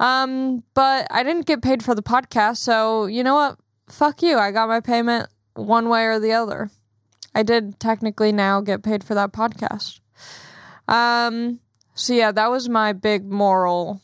Um, 0.00 0.62
but 0.74 1.08
I 1.10 1.22
didn't 1.22 1.46
get 1.46 1.60
paid 1.60 1.82
for 1.82 1.94
the 1.94 2.02
podcast, 2.02 2.58
so 2.58 3.06
you 3.06 3.22
know 3.22 3.34
what? 3.34 3.58
Fuck 3.90 4.22
you. 4.22 4.38
I 4.38 4.50
got 4.50 4.68
my 4.68 4.80
payment 4.80 5.28
one 5.54 5.88
way 5.88 6.04
or 6.06 6.20
the 6.20 6.32
other. 6.32 6.70
I 7.38 7.44
did 7.44 7.78
technically 7.78 8.32
now 8.32 8.60
get 8.60 8.82
paid 8.82 9.04
for 9.04 9.14
that 9.14 9.32
podcast. 9.32 10.00
Um, 10.88 11.60
so 11.94 12.12
yeah, 12.12 12.32
that 12.32 12.50
was 12.50 12.68
my 12.68 12.92
big 12.92 13.30
moral 13.30 14.00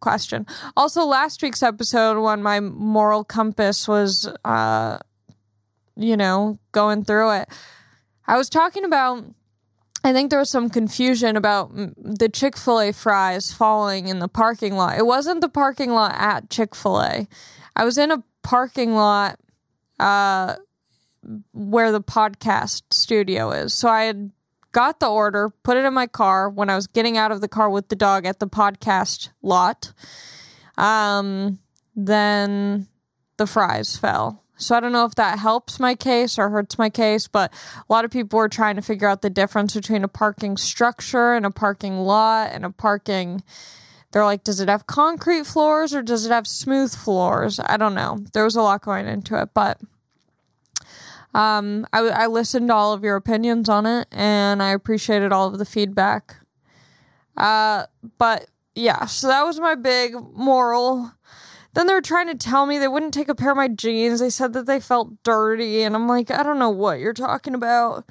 question. 0.00 0.46
Also, 0.76 1.06
last 1.06 1.42
week's 1.42 1.62
episode, 1.62 2.20
when 2.20 2.42
my 2.42 2.60
moral 2.60 3.24
compass 3.24 3.88
was, 3.88 4.30
uh, 4.44 4.98
you 5.96 6.14
know, 6.18 6.58
going 6.72 7.04
through 7.04 7.30
it, 7.30 7.48
I 8.26 8.36
was 8.36 8.50
talking 8.50 8.84
about. 8.84 9.24
I 10.06 10.12
think 10.12 10.28
there 10.28 10.38
was 10.38 10.50
some 10.50 10.68
confusion 10.68 11.38
about 11.38 11.72
the 11.74 12.28
Chick 12.28 12.58
fil 12.58 12.78
A 12.78 12.92
fries 12.92 13.50
falling 13.50 14.08
in 14.08 14.18
the 14.18 14.28
parking 14.28 14.74
lot. 14.74 14.98
It 14.98 15.06
wasn't 15.06 15.40
the 15.40 15.48
parking 15.48 15.92
lot 15.92 16.12
at 16.14 16.50
Chick 16.50 16.74
fil 16.74 17.00
A. 17.00 17.26
I 17.74 17.84
was 17.86 17.96
in 17.96 18.10
a 18.10 18.22
parking 18.42 18.94
lot 18.94 19.40
uh, 19.98 20.56
where 21.52 21.92
the 21.92 22.02
podcast 22.02 22.82
studio 22.90 23.50
is. 23.50 23.74
So 23.74 23.88
I 23.88 24.04
had 24.04 24.30
got 24.72 25.00
the 25.00 25.08
order, 25.08 25.50
put 25.62 25.76
it 25.76 25.84
in 25.84 25.94
my 25.94 26.06
car 26.06 26.50
when 26.50 26.68
I 26.68 26.74
was 26.74 26.86
getting 26.86 27.16
out 27.16 27.32
of 27.32 27.40
the 27.40 27.48
car 27.48 27.70
with 27.70 27.88
the 27.88 27.96
dog 27.96 28.26
at 28.26 28.40
the 28.40 28.48
podcast 28.48 29.30
lot. 29.42 29.92
Um, 30.76 31.58
then 31.96 32.86
the 33.36 33.46
fries 33.46 33.96
fell. 33.96 34.42
So 34.56 34.76
I 34.76 34.80
don't 34.80 34.92
know 34.92 35.04
if 35.04 35.16
that 35.16 35.38
helps 35.38 35.80
my 35.80 35.94
case 35.94 36.38
or 36.38 36.48
hurts 36.48 36.78
my 36.78 36.88
case, 36.90 37.26
but 37.26 37.52
a 37.76 37.92
lot 37.92 38.04
of 38.04 38.10
people 38.10 38.38
were 38.38 38.48
trying 38.48 38.76
to 38.76 38.82
figure 38.82 39.08
out 39.08 39.22
the 39.22 39.30
difference 39.30 39.74
between 39.74 40.04
a 40.04 40.08
parking 40.08 40.56
structure 40.56 41.34
and 41.34 41.44
a 41.44 41.50
parking 41.50 41.98
lot 41.98 42.50
and 42.52 42.64
a 42.64 42.70
parking. 42.70 43.42
They're 44.12 44.24
like, 44.24 44.44
does 44.44 44.60
it 44.60 44.68
have 44.68 44.86
concrete 44.86 45.46
floors 45.46 45.92
or 45.92 46.02
does 46.02 46.24
it 46.24 46.30
have 46.30 46.46
smooth 46.46 46.94
floors? 46.94 47.58
I 47.58 47.76
don't 47.76 47.94
know. 47.94 48.18
There 48.32 48.44
was 48.44 48.54
a 48.54 48.62
lot 48.62 48.82
going 48.82 49.08
into 49.08 49.40
it, 49.40 49.48
but 49.54 49.80
um, 51.34 51.86
I, 51.92 52.00
I 52.00 52.26
listened 52.26 52.68
to 52.68 52.74
all 52.74 52.92
of 52.92 53.02
your 53.02 53.16
opinions 53.16 53.68
on 53.68 53.86
it 53.86 54.08
and 54.12 54.62
I 54.62 54.70
appreciated 54.70 55.32
all 55.32 55.48
of 55.48 55.58
the 55.58 55.64
feedback. 55.64 56.36
Uh, 57.36 57.86
but 58.18 58.46
yeah, 58.74 59.06
so 59.06 59.26
that 59.28 59.42
was 59.42 59.58
my 59.58 59.74
big 59.74 60.14
moral. 60.34 61.10
Then 61.74 61.88
they 61.88 61.94
were 61.94 62.00
trying 62.00 62.28
to 62.28 62.36
tell 62.36 62.66
me 62.66 62.78
they 62.78 62.88
wouldn't 62.88 63.14
take 63.14 63.28
a 63.28 63.34
pair 63.34 63.50
of 63.50 63.56
my 63.56 63.68
jeans. 63.68 64.20
They 64.20 64.30
said 64.30 64.52
that 64.52 64.66
they 64.66 64.78
felt 64.78 65.22
dirty, 65.24 65.82
and 65.82 65.96
I'm 65.96 66.06
like, 66.06 66.30
I 66.30 66.44
don't 66.44 66.60
know 66.60 66.70
what 66.70 67.00
you're 67.00 67.12
talking 67.12 67.54
about. 67.54 68.04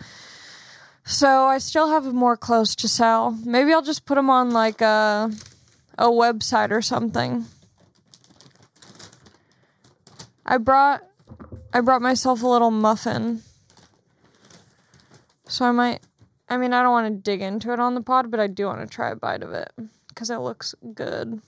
So 1.05 1.45
I 1.45 1.59
still 1.59 1.89
have 1.89 2.05
more 2.13 2.35
clothes 2.35 2.75
to 2.77 2.89
sell. 2.89 3.31
Maybe 3.45 3.73
I'll 3.73 3.81
just 3.81 4.05
put 4.05 4.15
them 4.15 4.29
on 4.29 4.51
like 4.51 4.81
a 4.81 5.31
a 5.97 6.07
website 6.07 6.71
or 6.71 6.81
something. 6.81 7.45
I 10.45 10.57
brought 10.57 11.03
I 11.73 11.81
brought 11.81 12.03
myself 12.03 12.43
a 12.43 12.47
little 12.47 12.71
muffin. 12.71 13.41
So 15.47 15.65
I 15.65 15.71
might 15.71 16.01
I 16.47 16.57
mean, 16.57 16.71
I 16.73 16.83
don't 16.83 16.91
want 16.91 17.07
to 17.07 17.21
dig 17.31 17.41
into 17.41 17.73
it 17.73 17.79
on 17.79 17.95
the 17.95 18.01
pod, 18.01 18.29
but 18.29 18.39
I 18.39 18.47
do 18.47 18.67
want 18.67 18.81
to 18.81 18.87
try 18.87 19.09
a 19.09 19.15
bite 19.15 19.41
of 19.41 19.53
it 19.53 19.71
cuz 20.15 20.29
it 20.29 20.37
looks 20.37 20.75
good. 20.93 21.41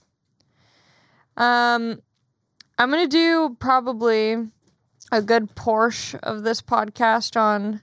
Um 1.38 2.01
I'm 2.77 2.91
going 2.91 3.03
to 3.03 3.08
do 3.08 3.55
probably 3.58 4.36
a 5.12 5.22
good 5.22 5.55
portion 5.55 6.20
of 6.24 6.44
this 6.44 6.62
podcast 6.62 7.39
on 7.39 7.82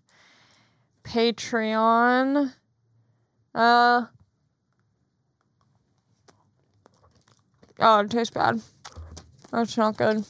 Patreon. 1.04 2.52
Uh 3.54 4.06
Oh, 7.78 8.00
it 8.00 8.10
tastes 8.10 8.32
bad. 8.32 8.60
That's 9.50 9.76
not 9.76 9.96
good. 9.96 10.24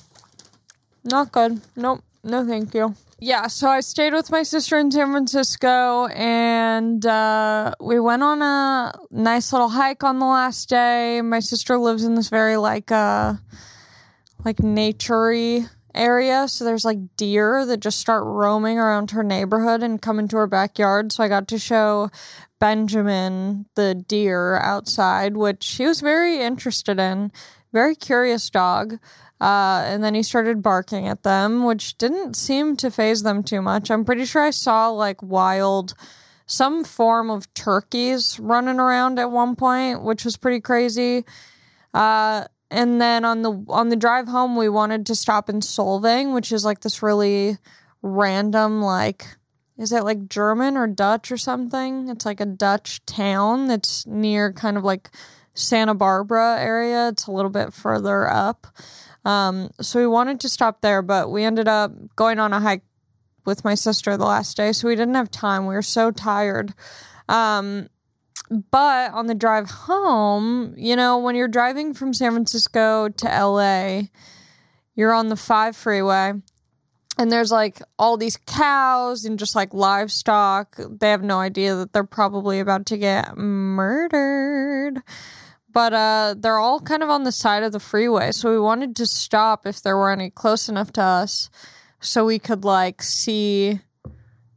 Not 1.04 1.32
good. 1.32 1.60
Nope. 1.76 2.02
No, 2.24 2.46
thank 2.46 2.74
you. 2.74 2.94
Yeah, 3.18 3.46
so 3.46 3.68
I 3.68 3.80
stayed 3.80 4.12
with 4.12 4.30
my 4.30 4.42
sister 4.42 4.78
in 4.78 4.90
San 4.90 5.12
Francisco 5.12 6.06
and 6.06 7.04
uh, 7.06 7.72
we 7.80 8.00
went 8.00 8.22
on 8.22 8.42
a 8.42 8.92
nice 9.10 9.52
little 9.52 9.68
hike 9.68 10.02
on 10.02 10.18
the 10.18 10.26
last 10.26 10.68
day. 10.68 11.20
My 11.20 11.38
sister 11.38 11.78
lives 11.78 12.04
in 12.04 12.14
this 12.16 12.28
very 12.28 12.56
like 12.56 12.90
uh 12.90 13.34
like 14.44 14.56
naturey 14.56 15.68
area, 15.94 16.48
so 16.48 16.64
there's 16.64 16.84
like 16.84 16.98
deer 17.16 17.64
that 17.64 17.78
just 17.78 18.00
start 18.00 18.24
roaming 18.24 18.78
around 18.78 19.12
her 19.12 19.22
neighborhood 19.22 19.84
and 19.84 20.02
come 20.02 20.18
into 20.18 20.36
her 20.36 20.48
backyard. 20.48 21.12
So 21.12 21.22
I 21.22 21.28
got 21.28 21.46
to 21.48 21.58
show 21.58 22.10
Benjamin 22.58 23.66
the 23.76 23.94
deer 23.94 24.58
outside, 24.58 25.36
which 25.36 25.66
he 25.74 25.86
was 25.86 26.00
very 26.00 26.40
interested 26.40 26.98
in. 26.98 27.30
Very 27.72 27.94
curious 27.94 28.50
dog. 28.50 28.98
Uh, 29.42 29.82
and 29.86 30.04
then 30.04 30.14
he 30.14 30.22
started 30.22 30.62
barking 30.62 31.08
at 31.08 31.24
them, 31.24 31.64
which 31.64 31.98
didn't 31.98 32.36
seem 32.36 32.76
to 32.76 32.92
phase 32.92 33.24
them 33.24 33.42
too 33.42 33.60
much. 33.60 33.90
I'm 33.90 34.04
pretty 34.04 34.24
sure 34.24 34.40
I 34.40 34.50
saw 34.50 34.90
like 34.90 35.20
wild, 35.20 35.94
some 36.46 36.84
form 36.84 37.28
of 37.28 37.52
turkeys 37.52 38.38
running 38.38 38.78
around 38.78 39.18
at 39.18 39.32
one 39.32 39.56
point, 39.56 40.04
which 40.04 40.24
was 40.24 40.36
pretty 40.36 40.60
crazy. 40.60 41.24
Uh, 41.92 42.44
and 42.70 43.00
then 43.02 43.24
on 43.24 43.42
the 43.42 43.64
on 43.68 43.88
the 43.88 43.96
drive 43.96 44.28
home, 44.28 44.54
we 44.54 44.68
wanted 44.68 45.06
to 45.06 45.16
stop 45.16 45.50
in 45.50 45.58
Solvang, 45.58 46.34
which 46.34 46.52
is 46.52 46.64
like 46.64 46.78
this 46.78 47.02
really 47.02 47.58
random, 48.00 48.80
like 48.80 49.26
is 49.76 49.90
it 49.90 50.04
like 50.04 50.28
German 50.28 50.76
or 50.76 50.86
Dutch 50.86 51.32
or 51.32 51.36
something? 51.36 52.08
It's 52.10 52.24
like 52.24 52.38
a 52.38 52.46
Dutch 52.46 53.04
town 53.06 53.66
that's 53.66 54.06
near 54.06 54.52
kind 54.52 54.76
of 54.76 54.84
like 54.84 55.10
Santa 55.54 55.94
Barbara 55.94 56.58
area. 56.60 57.08
It's 57.08 57.26
a 57.26 57.32
little 57.32 57.50
bit 57.50 57.72
further 57.72 58.30
up. 58.30 58.68
Um, 59.24 59.70
so 59.80 60.00
we 60.00 60.06
wanted 60.06 60.40
to 60.40 60.48
stop 60.48 60.80
there, 60.80 61.02
but 61.02 61.30
we 61.30 61.44
ended 61.44 61.68
up 61.68 61.92
going 62.16 62.38
on 62.38 62.52
a 62.52 62.60
hike 62.60 62.82
with 63.44 63.64
my 63.64 63.74
sister 63.74 64.16
the 64.16 64.24
last 64.24 64.56
day, 64.56 64.72
so 64.72 64.88
we 64.88 64.96
didn't 64.96 65.14
have 65.14 65.30
time. 65.30 65.66
We 65.66 65.74
were 65.74 65.82
so 65.82 66.10
tired. 66.10 66.72
Um, 67.28 67.88
but 68.70 69.12
on 69.12 69.26
the 69.26 69.34
drive 69.34 69.68
home, 69.68 70.74
you 70.76 70.96
know, 70.96 71.18
when 71.18 71.36
you're 71.36 71.48
driving 71.48 71.94
from 71.94 72.12
San 72.12 72.32
Francisco 72.32 73.08
to 73.08 73.26
LA, 73.26 74.02
you're 74.94 75.12
on 75.12 75.28
the 75.28 75.36
5 75.36 75.76
freeway 75.76 76.34
and 77.18 77.30
there's 77.30 77.52
like 77.52 77.80
all 77.98 78.16
these 78.16 78.38
cows 78.46 79.24
and 79.24 79.38
just 79.38 79.54
like 79.54 79.74
livestock. 79.74 80.76
They 80.78 81.10
have 81.10 81.22
no 81.22 81.38
idea 81.38 81.76
that 81.76 81.92
they're 81.92 82.04
probably 82.04 82.60
about 82.60 82.86
to 82.86 82.98
get 82.98 83.36
murdered 83.36 85.02
but 85.72 85.92
uh, 85.92 86.34
they're 86.38 86.58
all 86.58 86.80
kind 86.80 87.02
of 87.02 87.10
on 87.10 87.24
the 87.24 87.32
side 87.32 87.62
of 87.62 87.72
the 87.72 87.80
freeway. 87.80 88.32
So 88.32 88.50
we 88.50 88.60
wanted 88.60 88.96
to 88.96 89.06
stop 89.06 89.66
if 89.66 89.82
there 89.82 89.96
were 89.96 90.10
any 90.10 90.30
close 90.30 90.68
enough 90.68 90.92
to 90.92 91.02
us 91.02 91.50
so 92.00 92.24
we 92.24 92.38
could 92.38 92.64
like 92.64 93.02
see, 93.02 93.80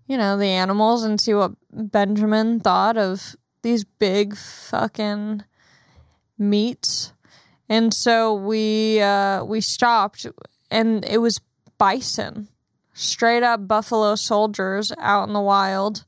you 0.08 0.18
know, 0.18 0.38
the 0.38 0.48
animals 0.48 1.04
and 1.04 1.20
see 1.20 1.34
what 1.34 1.54
Benjamin 1.72 2.60
thought 2.60 2.98
of 2.98 3.36
these 3.62 3.84
big 3.84 4.36
fucking 4.36 5.44
meats. 6.38 7.14
And 7.70 7.94
so 7.94 8.36
we 8.36 9.02
uh, 9.02 9.44
we 9.44 9.62
stopped, 9.62 10.28
and 10.70 11.04
it 11.06 11.18
was 11.18 11.40
bison, 11.78 12.48
straight 12.94 13.42
up 13.44 13.68
buffalo 13.68 14.16
soldiers 14.16 14.92
out 15.00 15.28
in 15.28 15.34
the 15.34 15.42
wild. 15.42 16.06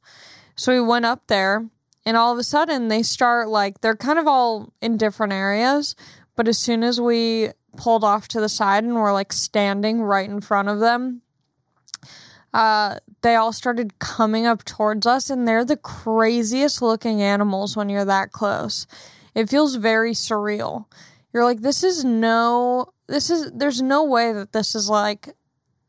So 0.56 0.74
we 0.74 0.82
went 0.82 1.06
up 1.06 1.26
there, 1.28 1.66
and 2.08 2.16
all 2.16 2.32
of 2.32 2.40
a 2.40 2.44
sudden 2.44 2.88
they 2.88 3.04
start 3.04 3.50
like 3.50 3.82
they're 3.82 3.98
kind 3.98 4.18
of 4.18 4.28
all 4.28 4.72
in 4.82 4.96
different 4.96 5.34
areas, 5.34 5.94
but 6.38 6.48
as 6.48 6.58
soon 6.58 6.82
as 6.82 7.02
we 7.02 7.50
pulled 7.76 8.06
off 8.06 8.30
to 8.30 8.40
the 8.40 8.48
side 8.48 8.86
and 8.86 8.96
were 8.96 9.12
like 9.12 9.34
standing 9.34 10.02
right 10.02 10.30
in 10.30 10.40
front 10.40 10.70
of 10.70 10.80
them, 10.80 11.22
uh, 12.54 12.96
they 13.24 13.36
all 13.36 13.52
started 13.52 14.00
coming 14.00 14.46
up 14.46 14.64
towards 14.64 15.06
us, 15.06 15.30
and 15.30 15.46
they're 15.46 15.66
the 15.66 15.76
craziest 15.76 16.82
looking 16.82 17.22
animals 17.22 17.76
when 17.76 17.90
you're 17.90 18.06
that 18.06 18.32
close. 18.32 18.88
It 19.36 19.50
feels 19.50 19.76
very 19.76 20.14
surreal. 20.14 20.86
You're 21.34 21.44
like, 21.44 21.60
this 21.60 21.84
is 21.84 22.06
no, 22.06 22.94
this 23.08 23.30
is, 23.30 23.52
there's 23.52 23.82
no 23.82 24.06
way 24.06 24.32
that 24.32 24.54
this 24.54 24.76
is 24.76 24.90
like, 24.90 25.36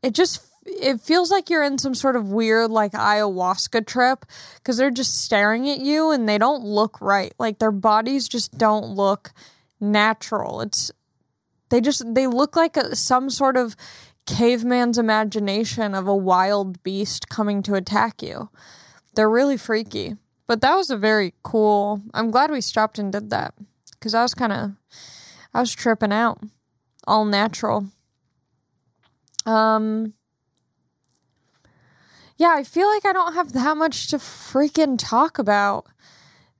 it 0.03 0.13
just, 0.13 0.45
it 0.65 1.01
feels 1.01 1.31
like 1.31 1.49
you're 1.49 1.63
in 1.63 1.77
some 1.77 1.95
sort 1.95 2.15
of 2.15 2.31
weird, 2.31 2.71
like 2.71 2.93
ayahuasca 2.93 3.85
trip 3.85 4.25
because 4.55 4.77
they're 4.77 4.91
just 4.91 5.23
staring 5.23 5.69
at 5.69 5.79
you 5.79 6.11
and 6.11 6.27
they 6.27 6.37
don't 6.37 6.63
look 6.63 6.99
right. 7.01 7.33
Like 7.39 7.59
their 7.59 7.71
bodies 7.71 8.27
just 8.27 8.57
don't 8.57 8.95
look 8.95 9.31
natural. 9.79 10.61
It's, 10.61 10.91
they 11.69 11.81
just, 11.81 12.03
they 12.13 12.27
look 12.27 12.55
like 12.55 12.77
a, 12.77 12.95
some 12.95 13.29
sort 13.29 13.57
of, 13.57 13.75
caveman's 14.29 14.99
imagination 14.99 15.95
of 15.95 16.07
a 16.07 16.15
wild 16.15 16.83
beast 16.83 17.29
coming 17.29 17.63
to 17.63 17.73
attack 17.73 18.21
you. 18.21 18.49
They're 19.15 19.29
really 19.29 19.57
freaky. 19.57 20.15
But 20.45 20.61
that 20.61 20.75
was 20.75 20.89
a 20.89 20.97
very 20.97 21.33
cool. 21.43 22.01
I'm 22.13 22.31
glad 22.31 22.51
we 22.51 22.61
stopped 22.61 22.99
and 22.99 23.11
did 23.11 23.31
that 23.31 23.53
because 23.91 24.13
I 24.13 24.21
was 24.21 24.33
kind 24.33 24.51
of, 24.51 24.71
I 25.53 25.59
was 25.59 25.73
tripping 25.73 26.13
out, 26.13 26.39
all 27.07 27.25
natural. 27.25 27.87
Um, 29.45 30.13
yeah, 32.39 32.53
I 32.55 32.63
feel 32.63 32.87
like 32.87 33.05
I 33.05 33.11
don't 33.11 33.33
have 33.33 33.51
that 33.51 33.75
much 33.75 34.07
to 34.07 34.17
freaking 34.17 34.97
talk 34.97 35.39
about 35.39 35.85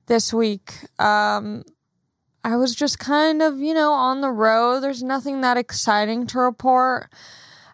this 0.06 0.32
week. 0.32 0.74
Um, 0.98 1.64
I 2.44 2.56
was 2.56 2.74
just 2.74 2.98
kind 2.98 3.40
of, 3.40 3.58
you 3.58 3.72
know, 3.72 3.92
on 3.92 4.20
the 4.20 4.30
road. 4.30 4.80
There's 4.80 5.02
nothing 5.02 5.40
that 5.40 5.56
exciting 5.56 6.26
to 6.28 6.38
report. 6.38 7.10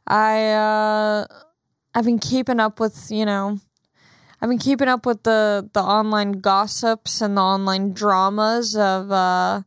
I 0.06 0.52
uh 0.52 1.26
I've 1.96 2.04
been 2.04 2.20
keeping 2.20 2.60
up 2.60 2.78
with, 2.78 3.10
you 3.10 3.26
know, 3.26 3.58
I've 4.40 4.48
been 4.48 4.58
keeping 4.58 4.86
up 4.88 5.04
with 5.04 5.24
the 5.24 5.68
the 5.72 5.82
online 5.82 6.32
gossips 6.32 7.20
and 7.20 7.36
the 7.36 7.42
online 7.42 7.92
dramas 7.92 8.76
of 8.76 9.10
uh 9.10 9.62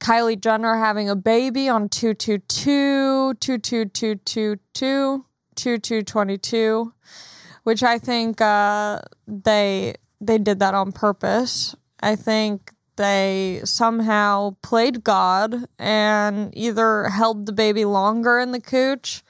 Kylie 0.00 0.40
Jenner 0.40 0.74
having 0.76 1.10
a 1.10 1.16
baby 1.16 1.68
on 1.68 1.90
222 1.90 3.34
22222 3.34 5.24
2222 5.54 6.92
which 7.68 7.82
I 7.82 7.98
think 7.98 8.40
uh 8.40 9.00
they 9.26 9.96
they 10.22 10.38
did 10.38 10.60
that 10.60 10.72
on 10.72 10.90
purpose. 10.90 11.76
I 12.00 12.16
think 12.16 12.72
they 12.96 13.60
somehow 13.64 14.56
played 14.62 15.04
God 15.04 15.54
and 15.78 16.50
either 16.56 17.10
held 17.10 17.44
the 17.44 17.52
baby 17.52 17.84
longer 17.84 18.38
in 18.38 18.52
the 18.52 18.60
cooch 18.62 19.22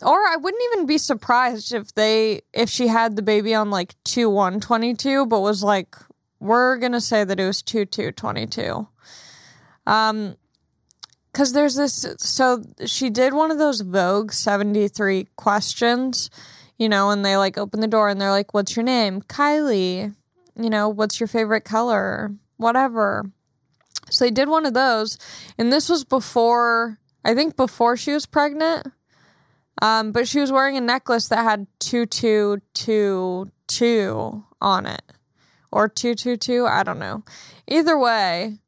or 0.00 0.16
I 0.26 0.36
wouldn't 0.36 0.62
even 0.72 0.86
be 0.86 0.96
surprised 0.96 1.74
if 1.74 1.94
they 1.94 2.40
if 2.54 2.70
she 2.70 2.86
had 2.86 3.14
the 3.14 3.20
baby 3.20 3.54
on 3.54 3.68
like 3.68 3.94
2 4.04 4.30
122 4.30 5.26
but 5.26 5.40
was 5.40 5.62
like 5.62 5.96
we're 6.40 6.78
going 6.78 6.92
to 6.92 7.00
say 7.00 7.24
that 7.24 7.38
it 7.38 7.46
was 7.46 7.60
2 7.60 7.84
2 7.84 8.12
22. 8.12 8.88
Um 9.86 10.36
cuz 11.34 11.52
there's 11.52 11.74
this 11.74 12.06
so 12.16 12.62
she 12.86 13.10
did 13.10 13.34
one 13.34 13.50
of 13.50 13.58
those 13.58 13.82
Vogue 13.82 14.32
73 14.32 15.28
questions, 15.36 16.30
you 16.78 16.88
know, 16.88 17.10
and 17.10 17.24
they 17.24 17.36
like 17.36 17.58
open 17.58 17.80
the 17.80 17.88
door 17.88 18.08
and 18.08 18.20
they're 18.20 18.30
like 18.30 18.54
what's 18.54 18.76
your 18.76 18.84
name? 18.84 19.20
Kylie. 19.22 20.14
You 20.56 20.70
know, 20.70 20.88
what's 20.88 21.18
your 21.18 21.26
favorite 21.26 21.64
color? 21.64 22.32
Whatever. 22.56 23.24
So 24.10 24.24
they 24.24 24.30
did 24.30 24.48
one 24.48 24.66
of 24.66 24.74
those 24.74 25.18
and 25.58 25.72
this 25.72 25.88
was 25.88 26.04
before 26.04 26.98
I 27.24 27.34
think 27.34 27.56
before 27.56 27.96
she 27.96 28.12
was 28.12 28.26
pregnant 28.26 28.86
um, 29.82 30.12
but 30.12 30.28
she 30.28 30.38
was 30.40 30.52
wearing 30.52 30.76
a 30.76 30.80
necklace 30.80 31.28
that 31.28 31.42
had 31.42 31.66
2222 31.80 34.44
on 34.60 34.86
it. 34.86 35.02
Or 35.72 35.88
222, 35.88 36.66
I 36.66 36.84
don't 36.84 37.00
know. 37.00 37.24
Either 37.66 37.98
way, 37.98 38.58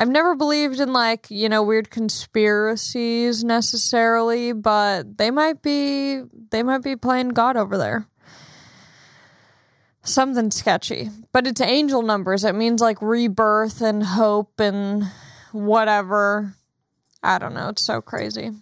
I've 0.00 0.08
never 0.08 0.34
believed 0.34 0.80
in 0.80 0.94
like, 0.94 1.26
you 1.30 1.50
know, 1.50 1.62
weird 1.62 1.90
conspiracies 1.90 3.44
necessarily, 3.44 4.54
but 4.54 5.18
they 5.18 5.30
might 5.30 5.60
be 5.60 6.22
they 6.50 6.62
might 6.62 6.82
be 6.82 6.96
playing 6.96 7.28
God 7.28 7.58
over 7.58 7.76
there. 7.76 8.06
Something 10.02 10.50
sketchy. 10.52 11.10
But 11.32 11.46
it's 11.46 11.60
angel 11.60 12.00
numbers. 12.00 12.44
It 12.44 12.54
means 12.54 12.80
like 12.80 13.02
rebirth 13.02 13.82
and 13.82 14.02
hope 14.02 14.58
and 14.58 15.04
whatever. 15.52 16.54
I 17.22 17.38
don't 17.38 17.52
know. 17.52 17.68
It's 17.68 17.82
so 17.82 18.00
crazy. 18.00 18.52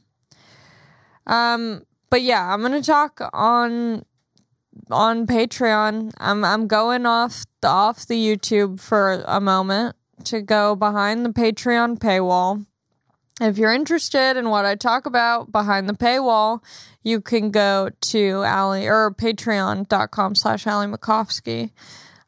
Um, 1.25 1.85
but 2.11 2.23
yeah, 2.23 2.53
I'm 2.53 2.63
gonna 2.63 2.83
talk 2.83 3.21
on 3.33 4.05
on 4.91 5.29
Patreon. 5.29 6.15
I'm 6.19 6.45
I'm 6.45 6.67
going 6.67 7.07
off 7.07 7.45
the 7.61 7.69
off 7.69 8.09
the 8.09 8.17
YouTube 8.17 8.81
for 8.81 9.23
a 9.25 9.41
moment 9.41 9.95
to 10.27 10.41
go 10.43 10.75
behind 10.75 11.25
the 11.25 11.31
Patreon 11.31 11.99
paywall. 11.99 12.65
If 13.41 13.57
you're 13.57 13.73
interested 13.73 14.37
in 14.37 14.51
what 14.51 14.65
I 14.65 14.75
talk 14.75 15.07
about 15.07 15.53
behind 15.53 15.89
the 15.89 15.95
paywall, 15.95 16.63
you 17.05 17.21
can 17.21 17.51
go 17.51 17.91
to 18.01 18.43
Allie 18.43 18.89
or 18.89 19.15
patreon.com 19.15 20.35
slash 20.35 20.67
Ali 20.67 20.89
Macofsky. 20.89 21.71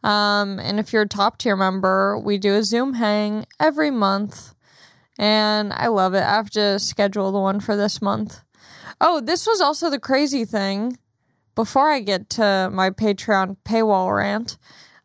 Um, 0.02 0.58
and 0.60 0.78
if 0.78 0.92
you're 0.92 1.02
a 1.02 1.08
top 1.08 1.38
tier 1.38 1.56
member, 1.56 2.18
we 2.18 2.38
do 2.38 2.54
a 2.54 2.62
Zoom 2.62 2.94
hang 2.94 3.44
every 3.58 3.90
month. 3.90 4.54
And 5.18 5.72
I 5.72 5.88
love 5.88 6.14
it. 6.14 6.22
I 6.22 6.36
have 6.36 6.50
to 6.50 6.78
schedule 6.78 7.32
the 7.32 7.40
one 7.40 7.60
for 7.60 7.76
this 7.76 8.00
month. 8.00 8.40
Oh, 9.00 9.20
this 9.20 9.46
was 9.46 9.60
also 9.60 9.90
the 9.90 9.98
crazy 9.98 10.44
thing. 10.44 10.96
Before 11.54 11.90
I 11.90 12.00
get 12.00 12.30
to 12.30 12.70
my 12.72 12.90
Patreon 12.90 13.56
paywall 13.64 14.16
rant, 14.16 14.56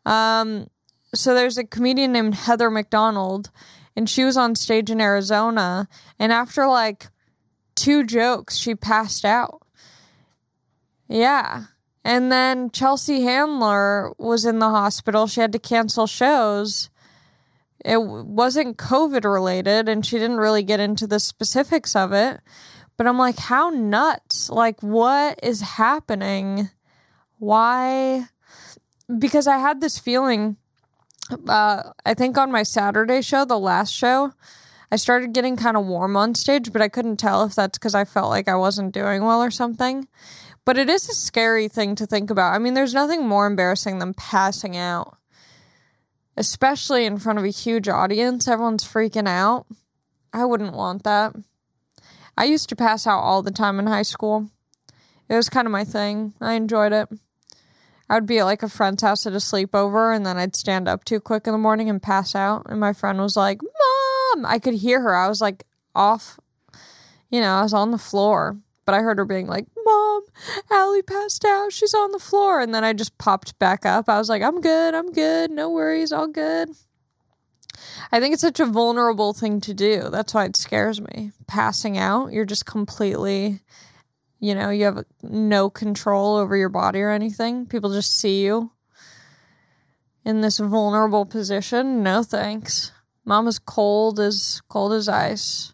um, 0.06 0.68
so 1.16 1.34
there's 1.34 1.58
a 1.58 1.64
comedian 1.64 2.12
named 2.12 2.34
Heather 2.34 2.70
McDonald, 2.70 3.50
and 3.96 4.08
she 4.08 4.24
was 4.24 4.36
on 4.36 4.54
stage 4.54 4.90
in 4.90 5.00
Arizona, 5.00 5.88
and 6.18 6.32
after 6.32 6.66
like 6.66 7.08
two 7.74 8.04
jokes, 8.04 8.56
she 8.56 8.74
passed 8.74 9.24
out. 9.24 9.62
Yeah. 11.08 11.64
And 12.04 12.30
then 12.30 12.70
Chelsea 12.70 13.22
Handler 13.22 14.12
was 14.18 14.44
in 14.44 14.58
the 14.58 14.70
hospital. 14.70 15.26
She 15.26 15.40
had 15.40 15.52
to 15.52 15.58
cancel 15.58 16.06
shows. 16.06 16.88
It 17.84 18.00
wasn't 18.00 18.78
COVID 18.78 19.24
related, 19.24 19.88
and 19.88 20.04
she 20.04 20.18
didn't 20.18 20.38
really 20.38 20.62
get 20.62 20.80
into 20.80 21.06
the 21.06 21.20
specifics 21.20 21.96
of 21.96 22.12
it. 22.12 22.40
But 22.96 23.06
I'm 23.06 23.18
like, 23.18 23.38
how 23.38 23.70
nuts? 23.70 24.48
Like, 24.50 24.82
what 24.82 25.40
is 25.42 25.60
happening? 25.60 26.70
Why? 27.38 28.24
Because 29.18 29.46
I 29.46 29.58
had 29.58 29.80
this 29.80 29.98
feeling, 29.98 30.56
uh, 31.48 31.82
I 32.04 32.14
think 32.14 32.38
on 32.38 32.52
my 32.52 32.62
Saturday 32.62 33.22
show, 33.22 33.44
the 33.44 33.58
last 33.58 33.92
show, 33.92 34.32
I 34.90 34.96
started 34.96 35.32
getting 35.32 35.56
kind 35.56 35.76
of 35.76 35.86
warm 35.86 36.16
on 36.16 36.34
stage, 36.34 36.72
but 36.72 36.82
I 36.82 36.88
couldn't 36.88 37.16
tell 37.16 37.44
if 37.44 37.54
that's 37.54 37.78
because 37.78 37.94
I 37.94 38.04
felt 38.04 38.30
like 38.30 38.48
I 38.48 38.56
wasn't 38.56 38.94
doing 38.94 39.24
well 39.24 39.42
or 39.42 39.50
something. 39.50 40.06
But 40.64 40.78
it 40.78 40.88
is 40.88 41.08
a 41.08 41.14
scary 41.14 41.68
thing 41.68 41.94
to 41.96 42.06
think 42.06 42.30
about. 42.30 42.54
I 42.54 42.58
mean, 42.58 42.74
there's 42.74 42.94
nothing 42.94 43.26
more 43.26 43.46
embarrassing 43.46 43.98
than 43.98 44.14
passing 44.14 44.76
out, 44.76 45.16
especially 46.36 47.04
in 47.04 47.18
front 47.18 47.38
of 47.38 47.44
a 47.44 47.48
huge 47.48 47.88
audience. 47.88 48.48
Everyone's 48.48 48.84
freaking 48.84 49.28
out. 49.28 49.66
I 50.32 50.44
wouldn't 50.44 50.74
want 50.74 51.04
that. 51.04 51.34
I 52.36 52.44
used 52.44 52.68
to 52.68 52.76
pass 52.76 53.06
out 53.06 53.20
all 53.20 53.42
the 53.42 53.50
time 53.50 53.78
in 53.78 53.86
high 53.86 54.02
school. 54.02 54.50
It 55.28 55.34
was 55.34 55.48
kind 55.48 55.66
of 55.66 55.72
my 55.72 55.84
thing. 55.84 56.34
I 56.40 56.54
enjoyed 56.54 56.92
it. 56.92 57.08
I 58.08 58.14
would 58.14 58.26
be 58.26 58.38
at 58.38 58.44
like 58.44 58.62
a 58.62 58.68
friend's 58.68 59.02
house 59.02 59.26
at 59.26 59.32
a 59.32 59.36
sleepover 59.36 60.14
and 60.14 60.24
then 60.24 60.36
I'd 60.36 60.54
stand 60.54 60.88
up 60.88 61.04
too 61.04 61.20
quick 61.20 61.46
in 61.46 61.52
the 61.52 61.58
morning 61.58 61.90
and 61.90 62.02
pass 62.02 62.34
out. 62.34 62.66
And 62.68 62.78
my 62.78 62.92
friend 62.92 63.18
was 63.18 63.36
like, 63.36 63.60
Mom! 63.62 64.46
I 64.46 64.58
could 64.58 64.74
hear 64.74 65.00
her. 65.00 65.14
I 65.14 65.28
was 65.28 65.40
like 65.40 65.64
off, 65.94 66.38
you 67.30 67.40
know, 67.40 67.54
I 67.54 67.62
was 67.62 67.74
on 67.74 67.90
the 67.90 67.98
floor. 67.98 68.56
But 68.84 68.94
I 68.94 69.00
heard 69.00 69.18
her 69.18 69.24
being 69.24 69.48
like, 69.48 69.66
Mom, 69.84 70.22
Allie 70.70 71.02
passed 71.02 71.44
out. 71.44 71.72
She's 71.72 71.92
on 71.92 72.12
the 72.12 72.20
floor. 72.20 72.60
And 72.60 72.72
then 72.72 72.84
I 72.84 72.92
just 72.92 73.18
popped 73.18 73.58
back 73.58 73.84
up. 73.84 74.08
I 74.08 74.16
was 74.16 74.28
like, 74.28 74.42
I'm 74.42 74.60
good. 74.60 74.94
I'm 74.94 75.10
good. 75.10 75.50
No 75.50 75.70
worries. 75.70 76.12
All 76.12 76.28
good. 76.28 76.70
I 78.12 78.20
think 78.20 78.32
it's 78.32 78.42
such 78.42 78.60
a 78.60 78.66
vulnerable 78.66 79.32
thing 79.32 79.60
to 79.62 79.74
do. 79.74 80.08
That's 80.10 80.32
why 80.32 80.44
it 80.44 80.56
scares 80.56 81.00
me. 81.00 81.32
Passing 81.48 81.98
out, 81.98 82.32
you're 82.32 82.44
just 82.44 82.64
completely 82.64 83.60
you 84.38 84.54
know, 84.54 84.70
you 84.70 84.84
have 84.84 85.04
no 85.22 85.70
control 85.70 86.36
over 86.36 86.56
your 86.56 86.68
body 86.68 87.00
or 87.00 87.10
anything. 87.10 87.66
People 87.66 87.92
just 87.92 88.20
see 88.20 88.44
you 88.44 88.70
in 90.24 90.40
this 90.40 90.58
vulnerable 90.58 91.24
position. 91.24 92.02
No 92.02 92.22
thanks. 92.22 92.92
Mama's 93.24 93.58
cold 93.58 94.20
as 94.20 94.60
cold 94.68 94.92
as 94.92 95.08
ice. 95.08 95.72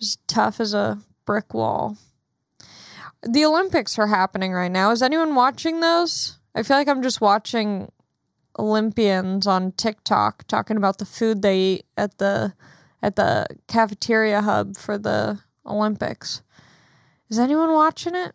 As 0.00 0.16
tough 0.26 0.60
as 0.60 0.74
a 0.74 0.98
brick 1.26 1.52
wall. 1.52 1.96
The 3.22 3.44
Olympics 3.44 3.98
are 3.98 4.06
happening 4.06 4.52
right 4.52 4.70
now. 4.70 4.92
Is 4.92 5.02
anyone 5.02 5.34
watching 5.34 5.80
those? 5.80 6.38
I 6.54 6.62
feel 6.62 6.76
like 6.76 6.88
I'm 6.88 7.02
just 7.02 7.20
watching 7.20 7.92
Olympians 8.58 9.46
on 9.46 9.72
TikTok 9.72 10.44
talking 10.44 10.76
about 10.76 10.98
the 10.98 11.04
food 11.04 11.42
they 11.42 11.58
eat 11.58 11.86
at 11.96 12.18
the 12.18 12.52
at 13.02 13.16
the 13.16 13.46
cafeteria 13.66 14.40
hub 14.40 14.76
for 14.76 14.98
the 14.98 15.38
Olympics. 15.66 16.42
Is 17.30 17.38
anyone 17.38 17.72
watching 17.72 18.16
it? 18.16 18.34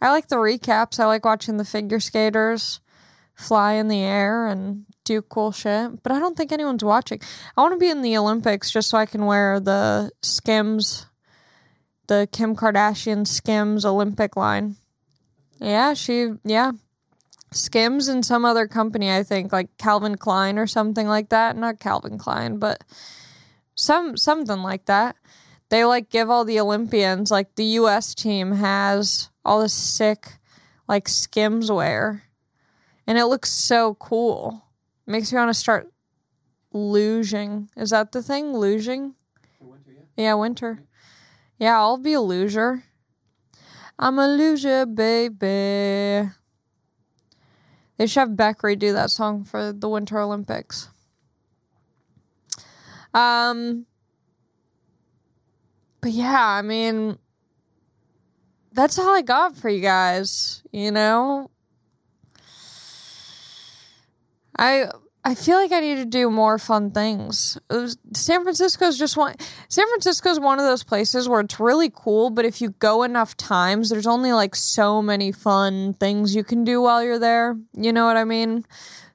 I 0.00 0.10
like 0.10 0.28
the 0.28 0.36
recaps. 0.36 1.00
I 1.00 1.06
like 1.06 1.24
watching 1.24 1.56
the 1.56 1.64
figure 1.64 2.00
skaters 2.00 2.80
fly 3.34 3.74
in 3.74 3.88
the 3.88 4.00
air 4.00 4.46
and 4.46 4.84
do 5.04 5.20
cool 5.22 5.50
shit, 5.50 6.02
but 6.02 6.12
I 6.12 6.20
don't 6.20 6.36
think 6.36 6.52
anyone's 6.52 6.84
watching. 6.84 7.20
I 7.56 7.60
want 7.60 7.72
to 7.72 7.78
be 7.78 7.90
in 7.90 8.02
the 8.02 8.16
Olympics 8.16 8.70
just 8.70 8.90
so 8.90 8.98
I 8.98 9.06
can 9.06 9.26
wear 9.26 9.58
the 9.58 10.12
Skims, 10.22 11.06
the 12.06 12.28
Kim 12.30 12.54
Kardashian 12.54 13.26
Skims 13.26 13.84
Olympic 13.84 14.36
line. 14.36 14.76
Yeah, 15.58 15.94
she, 15.94 16.28
yeah. 16.44 16.72
Skims 17.52 18.08
and 18.08 18.24
some 18.24 18.44
other 18.44 18.66
company, 18.68 19.12
I 19.12 19.24
think, 19.24 19.52
like 19.52 19.76
Calvin 19.76 20.16
Klein 20.16 20.58
or 20.58 20.66
something 20.66 21.06
like 21.06 21.30
that. 21.30 21.56
Not 21.56 21.80
Calvin 21.80 22.16
Klein, 22.16 22.58
but 22.58 22.82
some 23.74 24.16
something 24.16 24.62
like 24.62 24.86
that 24.86 25.16
they 25.72 25.86
like 25.86 26.10
give 26.10 26.28
all 26.28 26.44
the 26.44 26.60
Olympians, 26.60 27.30
like 27.30 27.54
the 27.54 27.80
US 27.80 28.14
team 28.14 28.52
has 28.52 29.30
all 29.42 29.62
this 29.62 29.72
sick 29.72 30.28
like 30.86 31.08
skims 31.08 31.72
wear. 31.72 32.24
And 33.06 33.16
it 33.16 33.24
looks 33.24 33.50
so 33.50 33.94
cool. 33.94 34.62
It 35.06 35.10
makes 35.10 35.32
me 35.32 35.38
want 35.38 35.48
to 35.48 35.54
start 35.58 35.90
luging. 36.74 37.68
Is 37.74 37.88
that 37.88 38.12
the 38.12 38.22
thing? 38.22 38.52
Luging? 38.52 39.14
Winter, 39.60 39.92
yeah. 39.92 40.24
yeah, 40.24 40.34
winter. 40.34 40.82
Yeah, 41.58 41.78
I'll 41.78 41.96
be 41.96 42.12
a 42.12 42.20
loser. 42.20 42.84
I'm 43.98 44.18
a 44.18 44.28
loser, 44.28 44.84
baby. 44.84 46.28
They 47.96 48.06
should 48.06 48.20
have 48.20 48.36
Beck 48.36 48.58
redo 48.58 48.92
that 48.92 49.10
song 49.10 49.44
for 49.44 49.72
the 49.72 49.88
Winter 49.88 50.20
Olympics. 50.20 50.90
Um, 53.14 53.86
but 56.02 56.10
yeah, 56.10 56.46
I 56.46 56.60
mean, 56.62 57.16
that's 58.72 58.98
all 58.98 59.14
I 59.14 59.22
got 59.22 59.56
for 59.56 59.70
you 59.70 59.80
guys, 59.80 60.62
you 60.72 60.90
know? 60.90 61.50
I 64.58 64.88
I 65.24 65.36
feel 65.36 65.56
like 65.56 65.70
I 65.70 65.78
need 65.78 65.96
to 65.96 66.04
do 66.04 66.28
more 66.28 66.58
fun 66.58 66.90
things. 66.90 67.56
Was, 67.70 67.96
San 68.12 68.42
Francisco's 68.42 68.98
just 68.98 69.16
one 69.16 69.36
San 69.68 69.86
Francisco's 69.88 70.40
one 70.40 70.58
of 70.58 70.66
those 70.66 70.82
places 70.82 71.28
where 71.28 71.40
it's 71.40 71.60
really 71.60 71.90
cool, 71.94 72.30
but 72.30 72.44
if 72.44 72.60
you 72.60 72.70
go 72.70 73.04
enough 73.04 73.36
times, 73.36 73.88
there's 73.88 74.08
only 74.08 74.32
like 74.32 74.56
so 74.56 75.00
many 75.00 75.30
fun 75.30 75.94
things 75.94 76.34
you 76.34 76.42
can 76.42 76.64
do 76.64 76.82
while 76.82 77.02
you're 77.02 77.20
there. 77.20 77.56
You 77.74 77.92
know 77.92 78.04
what 78.04 78.16
I 78.16 78.24
mean? 78.24 78.64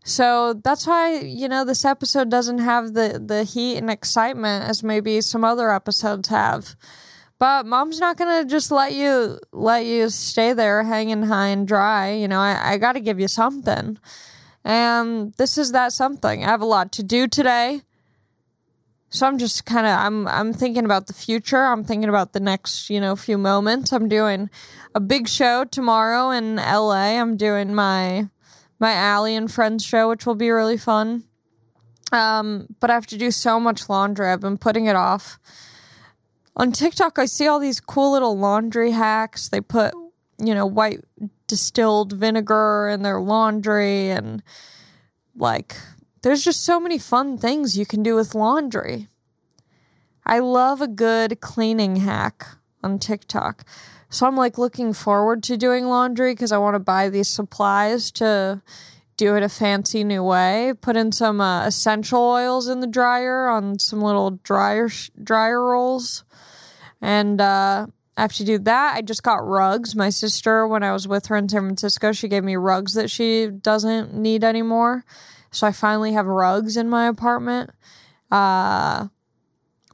So 0.08 0.54
that's 0.54 0.88
why, 0.88 1.20
you 1.20 1.50
know, 1.50 1.66
this 1.66 1.84
episode 1.84 2.30
doesn't 2.30 2.60
have 2.60 2.94
the, 2.94 3.22
the 3.24 3.44
heat 3.44 3.76
and 3.76 3.90
excitement 3.90 4.64
as 4.64 4.82
maybe 4.82 5.20
some 5.20 5.44
other 5.44 5.70
episodes 5.70 6.30
have. 6.30 6.78
But 7.40 7.66
mom's 7.66 8.00
not 8.00 8.16
gonna 8.16 8.46
just 8.46 8.72
let 8.72 8.94
you 8.94 9.38
let 9.52 9.86
you 9.86 10.10
stay 10.10 10.54
there 10.54 10.82
hanging 10.82 11.24
high 11.24 11.48
and 11.48 11.68
dry. 11.68 12.14
You 12.14 12.30
know, 12.30 12.40
I, 12.40 12.74
I 12.74 12.78
gotta 12.78 13.02
give 13.02 13.20
you 13.20 13.28
something. 13.28 13.98
And 14.64 15.34
this 15.34 15.58
is 15.58 15.74
that 15.74 15.92
something. 15.92 16.42
I 16.42 16.48
have 16.48 16.62
a 16.62 16.66
lot 16.66 16.94
to 16.94 17.04
do 17.04 17.28
today. 17.28 17.82
So 19.10 19.28
I'm 19.28 19.38
just 19.38 19.66
kind 19.66 19.86
of 19.86 19.92
I'm 19.92 20.26
I'm 20.30 20.54
thinking 20.54 20.86
about 20.86 21.08
the 21.08 21.14
future. 21.14 21.66
I'm 21.66 21.84
thinking 21.84 22.08
about 22.08 22.32
the 22.32 22.40
next, 22.40 22.90
you 22.90 23.02
know, 23.02 23.18
few 23.18 23.38
moments. 23.38 23.92
I'm 23.92 24.08
doing 24.08 24.50
a 24.96 25.02
big 25.02 25.28
show 25.28 25.66
tomorrow 25.66 26.30
in 26.30 26.56
LA. 26.56 27.20
I'm 27.20 27.36
doing 27.36 27.76
my 27.76 28.30
my 28.80 28.94
Allie 28.94 29.36
and 29.36 29.52
Friends 29.52 29.84
show, 29.84 30.10
which 30.10 30.26
will 30.26 30.36
be 30.36 30.50
really 30.50 30.78
fun. 30.78 31.24
Um, 32.12 32.68
but 32.80 32.90
I 32.90 32.94
have 32.94 33.08
to 33.08 33.18
do 33.18 33.32
so 33.32 33.60
much 33.60 33.90
laundry. 33.90 34.30
I've 34.30 34.40
been 34.40 34.58
putting 34.58 34.86
it 34.86 34.96
off. 34.96 35.40
On 36.56 36.72
TikTok, 36.72 37.20
I 37.20 37.26
see 37.26 37.48
all 37.48 37.60
these 37.60 37.80
cool 37.80 38.12
little 38.14 38.38
laundry 38.38 38.92
hacks. 38.92 39.50
They 39.50 39.62
put, 39.62 39.94
you 40.40 40.56
know, 40.56 40.66
white 40.66 41.02
distilled 41.48 42.14
vinegar 42.14 42.90
in 42.90 43.04
their 43.04 43.20
laundry, 43.22 44.10
and 44.10 44.42
like, 45.36 45.76
there's 46.24 46.44
just 46.44 46.66
so 46.66 46.80
many 46.80 46.98
fun 46.98 47.38
things 47.38 47.78
you 47.78 47.86
can 47.86 48.04
do 48.04 48.16
with 48.16 48.36
laundry. 48.36 49.08
I 50.26 50.40
love 50.40 50.82
a 50.82 50.88
good 50.88 51.40
cleaning 51.42 51.96
hack 51.96 52.46
on 52.84 53.00
TikTok. 53.00 53.66
So 54.10 54.26
I'm 54.26 54.38
like 54.38 54.58
looking 54.58 54.94
forward 54.94 55.44
to 55.44 55.58
doing 55.58 55.86
laundry 55.86 56.34
because 56.34 56.52
I 56.52 56.58
want 56.58 56.76
to 56.76 56.80
buy 56.80 57.10
these 57.10 57.28
supplies 57.28 58.12
to 58.12 58.62
do 59.18 59.36
it 59.36 59.44
a 59.44 59.50
fancy 59.50 60.04
new 60.04 60.24
way. 60.24 60.74
Put 60.80 60.96
in 60.96 61.12
some 61.12 61.42
uh, 61.42 61.66
essential 61.66 62.22
oils 62.22 62.68
in 62.68 62.80
the 62.80 62.88
dryer 62.88 63.48
on 63.48 63.80
some 63.80 64.02
little 64.02 64.32
dryer 64.44 64.88
sh- 64.88 65.10
dryer 65.22 65.62
rolls, 65.62 66.24
and 67.02 67.42
uh, 67.42 67.88
I 68.16 68.22
have 68.22 68.34
to 68.34 68.46
do 68.46 68.60
that. 68.60 68.96
I 68.96 69.02
just 69.02 69.24
got 69.24 69.46
rugs. 69.46 69.96
My 69.96 70.10
sister, 70.10 70.68
when 70.68 70.84
I 70.84 70.94
was 70.94 71.08
with 71.08 71.26
her 71.28 71.36
in 71.36 71.50
San 71.50 71.62
Francisco, 71.62 72.14
she 72.14 72.28
gave 72.28 72.44
me 72.44 72.56
rugs 72.56 72.94
that 72.94 73.10
she 73.10 73.48
doesn't 73.48 74.14
need 74.14 74.44
anymore. 74.44 75.04
So 75.52 75.68
I 75.68 75.72
finally 75.72 76.14
have 76.14 76.28
rugs 76.28 76.78
in 76.78 76.90
my 76.90 77.08
apartment. 77.08 77.72
Uh, 78.32 79.08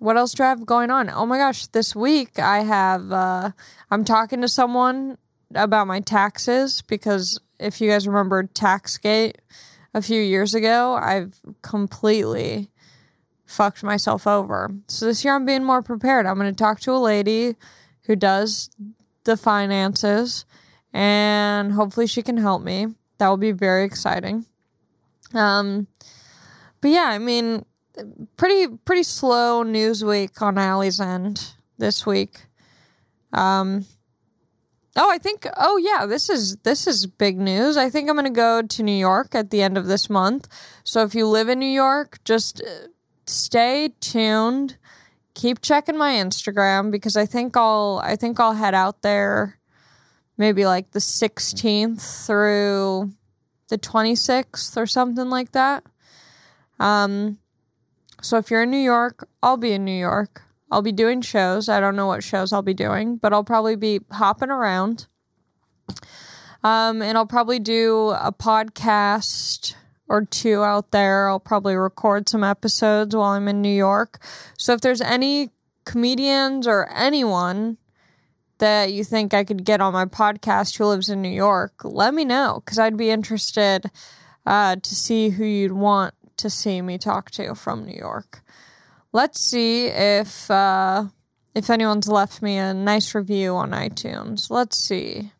what 0.04 0.18
else 0.18 0.34
do 0.34 0.44
I 0.44 0.50
have 0.50 0.66
going 0.66 0.92
on? 0.92 1.10
Oh 1.10 1.26
my 1.26 1.38
gosh, 1.38 1.68
this 1.68 1.96
week 1.96 2.38
I 2.38 2.60
have 2.60 3.10
uh, 3.10 3.52
I'm 3.90 4.04
talking 4.04 4.42
to 4.42 4.50
someone 4.50 5.18
about 5.56 5.88
my 5.88 6.02
taxes 6.02 6.82
because 6.82 7.40
if 7.58 7.80
you 7.80 7.90
guys 7.90 8.06
remember 8.06 8.44
Taxgate 8.44 9.36
a 9.94 10.02
few 10.02 10.22
years 10.22 10.56
ago, 10.56 11.00
I've 11.02 11.40
completely 11.62 12.70
fucked 13.46 13.82
myself 13.82 14.28
over. 14.28 14.72
So 14.90 15.06
this 15.06 15.24
year 15.24 15.36
I'm 15.36 15.46
being 15.46 15.64
more 15.64 15.82
prepared. 15.82 16.26
I'm 16.26 16.38
going 16.38 16.54
to 16.54 16.64
talk 16.64 16.82
to 16.82 16.92
a 16.92 17.00
lady 17.00 17.56
who 18.02 18.18
does 18.18 18.72
the 19.24 19.38
finances 19.38 20.44
and 20.92 21.72
hopefully 21.72 22.08
she 22.08 22.24
can 22.24 22.36
help 22.36 22.62
me. 22.62 22.88
That 23.20 23.30
will 23.30 23.38
be 23.38 23.54
very 23.54 23.86
exciting. 23.86 24.46
Um 25.34 25.88
but 26.82 26.92
yeah, 26.92 27.06
I 27.06 27.20
mean 27.20 27.64
pretty 28.38 28.68
pretty 28.86 29.04
slow 29.04 29.64
news 29.64 30.04
week 30.04 30.42
on 30.42 30.58
Allie's 30.58 31.00
end 31.00 31.54
this 31.78 32.06
week. 32.06 32.46
Um, 33.32 33.86
oh, 34.96 35.10
I 35.10 35.18
think. 35.18 35.48
Oh 35.58 35.78
yeah, 35.78 36.06
this 36.06 36.30
is 36.30 36.58
this 36.58 36.88
is 36.88 37.06
big 37.06 37.38
news. 37.38 37.78
I 37.78 37.90
think 37.90 38.10
I'm 38.10 38.16
going 38.16 38.26
to 38.26 38.32
go 38.32 38.62
to 38.62 38.84
New 38.84 38.92
York 38.92 39.36
at 39.36 39.50
the 39.50 39.62
end 39.62 39.78
of 39.78 39.88
this 39.88 40.10
month. 40.10 40.48
So 40.84 41.04
if 41.04 41.16
you 41.16 41.28
live 41.28 41.50
in 41.50 41.60
New 41.60 41.66
York, 41.66 42.20
just 42.24 42.62
uh, 42.62 42.88
stay 43.26 43.90
tuned. 44.00 44.78
Keep 45.36 45.62
checking 45.62 45.98
my 45.98 46.14
Instagram 46.14 46.92
because 46.92 47.18
I 47.18 47.26
think 47.26 47.58
I'll 47.58 48.02
I 48.04 48.16
think 48.16 48.40
I'll 48.40 48.54
head 48.54 48.76
out 48.76 49.02
there 49.02 49.60
maybe 50.38 50.66
like 50.66 50.92
the 50.92 51.00
16th 51.00 52.26
through 52.26 53.12
the 53.70 53.78
26th 53.78 54.78
or 54.78 54.86
something 54.86 55.30
like 55.30 55.52
that. 55.52 55.84
Um, 56.80 57.38
so 58.24 58.38
if 58.38 58.50
you're 58.50 58.64
in 58.64 58.72
New 58.72 58.78
York, 58.78 59.28
I'll 59.42 59.58
be 59.58 59.74
in 59.74 59.84
New 59.84 59.92
York. 59.92 60.42
I'll 60.72 60.82
be 60.82 60.92
doing 60.92 61.22
shows. 61.22 61.70
I 61.70 61.80
don't 61.80 61.96
know 61.96 62.08
what 62.08 62.24
shows 62.24 62.52
I'll 62.52 62.62
be 62.62 62.74
doing, 62.74 63.18
but 63.18 63.34
I'll 63.34 63.44
probably 63.44 63.76
be 63.76 64.00
hopping 64.12 64.50
around. 64.50 65.08
Um, 66.64 67.02
and 67.02 67.18
I'll 67.18 67.28
probably 67.28 67.60
do 67.60 68.10
a 68.10 68.32
podcast 68.32 69.76
or 70.08 70.26
two 70.26 70.64
out 70.64 70.92
there. 70.92 71.30
I'll 71.30 71.40
probably 71.40 71.76
record 71.76 72.30
some 72.30 72.44
episodes 72.44 73.16
while 73.16 73.32
I'm 73.32 73.48
in 73.48 73.62
New 73.62 73.76
York. 73.76 74.26
So 74.58 74.74
if 74.74 74.82
there's 74.82 75.02
any 75.02 75.50
comedians 75.86 76.66
or 76.66 76.90
anyone 76.92 77.78
that 78.60 78.94
you 78.94 79.04
think 79.04 79.34
I 79.34 79.44
could 79.44 79.66
get 79.66 79.82
on 79.82 79.92
my 79.92 80.06
podcast 80.06 80.78
who 80.78 80.86
lives 80.86 81.10
in 81.10 81.22
New 81.22 81.30
York, 81.30 81.74
let 81.84 82.14
me 82.14 82.24
know 82.24 82.62
because 82.64 82.80
I'd 82.80 82.96
be 82.96 83.10
interested 83.10 83.92
uh, 84.46 84.78
to 84.78 84.96
see 84.96 85.30
who 85.30 85.44
you'd 85.44 85.74
want 85.74 86.14
to 86.38 86.50
see 86.50 86.82
me 86.82 86.98
talk 86.98 87.32
to 87.32 87.56
from 87.56 87.86
New 87.86 87.96
York. 87.96 88.42
Let's 89.12 89.42
see 89.42 89.88
if 89.88 90.50
uh, 90.50 91.06
if 91.54 91.70
anyone's 91.70 92.08
left 92.08 92.42
me 92.42 92.58
a 92.58 92.74
nice 92.74 93.14
review 93.14 93.56
on 93.56 93.72
iTunes. 93.72 94.50
Let's 94.50 94.78
see. 94.78 95.32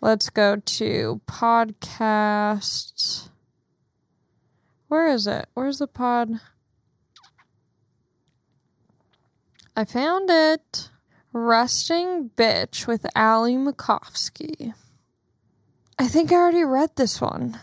Let's 0.00 0.30
go 0.30 0.56
to 0.56 1.20
podcasts. 1.26 3.28
Where 4.88 5.08
is 5.08 5.26
it? 5.26 5.46
Where's 5.54 5.78
the 5.78 5.86
pod? 5.86 6.30
I 9.76 9.84
found 9.84 10.30
it. 10.30 10.88
Resting 11.32 12.30
Bitch 12.36 12.86
with 12.86 13.06
Ali 13.16 13.54
Macofsky. 13.54 14.74
I 15.98 16.08
think 16.08 16.30
I 16.30 16.34
already 16.34 16.64
read 16.64 16.90
this 16.96 17.22
one, 17.22 17.58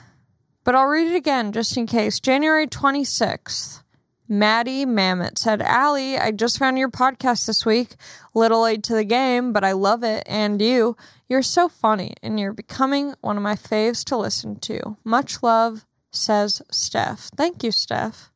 but 0.70 0.76
I'll 0.76 0.86
read 0.86 1.08
it 1.08 1.16
again 1.16 1.52
just 1.52 1.76
in 1.78 1.88
case. 1.88 2.20
January 2.20 2.68
26th. 2.68 3.82
Maddie 4.28 4.86
Mamet 4.86 5.40
said, 5.40 5.64
Allie, 5.64 6.20
I 6.20 6.30
just 6.30 6.60
found 6.60 6.78
your 6.78 6.92
podcast 6.92 7.48
this 7.48 7.66
week. 7.66 7.96
Little 8.36 8.62
late 8.62 8.84
to 8.84 8.94
the 8.94 9.04
game, 9.04 9.52
but 9.52 9.64
I 9.64 9.72
love 9.72 10.04
it. 10.04 10.22
And 10.28 10.62
you, 10.62 10.96
you're 11.28 11.42
so 11.42 11.70
funny, 11.70 12.14
and 12.22 12.40
you're 12.40 12.54
becoming 12.54 13.16
one 13.22 13.36
of 13.36 13.42
my 13.42 13.56
faves 13.56 14.04
to 14.04 14.18
listen 14.18 14.60
to. 14.60 14.96
Much 15.04 15.42
love, 15.42 15.84
says 16.12 16.62
Steph. 16.70 17.32
Thank 17.36 17.64
you, 17.64 17.72
Steph. 17.72 18.32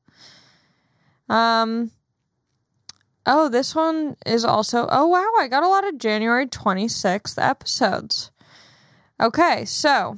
Um, 1.30 1.92
oh, 3.28 3.48
this 3.48 3.76
one 3.76 4.18
is 4.26 4.44
also, 4.44 4.88
oh, 4.90 5.06
wow, 5.06 5.30
I 5.38 5.48
got 5.50 5.62
a 5.62 5.68
lot 5.68 5.88
of 5.88 6.00
January 6.00 6.48
26th 6.48 7.40
episodes. 7.40 8.32
Okay, 9.22 9.66
so 9.66 10.18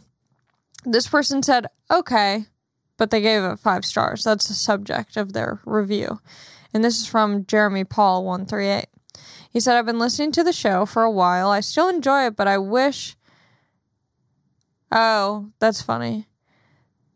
this 0.86 1.08
person 1.08 1.44
said, 1.44 1.68
okay, 1.92 2.46
but 2.98 3.12
they 3.12 3.22
gave 3.22 3.44
it 3.44 3.60
five 3.60 3.86
stars. 3.86 4.24
That's 4.24 4.48
the 4.48 4.54
subject 4.54 5.18
of 5.18 5.34
their 5.34 5.62
review. 5.66 6.20
And 6.74 6.84
this 6.84 7.00
is 7.00 7.08
from 7.08 7.46
Jeremy 7.46 7.84
Paul 7.84 8.26
138. 8.26 8.86
He 9.52 9.60
said, 9.60 9.78
I've 9.78 9.86
been 9.86 10.00
listening 10.00 10.34
to 10.34 10.44
the 10.44 10.54
show 10.54 10.86
for 10.86 11.04
a 11.04 11.12
while. 11.12 11.50
I 11.50 11.62
still 11.62 11.88
enjoy 11.88 12.26
it, 12.26 12.36
but 12.36 12.48
I 12.48 12.58
wish. 12.58 13.16
Oh, 14.92 15.50
that's 15.60 15.82
funny. 15.82 16.28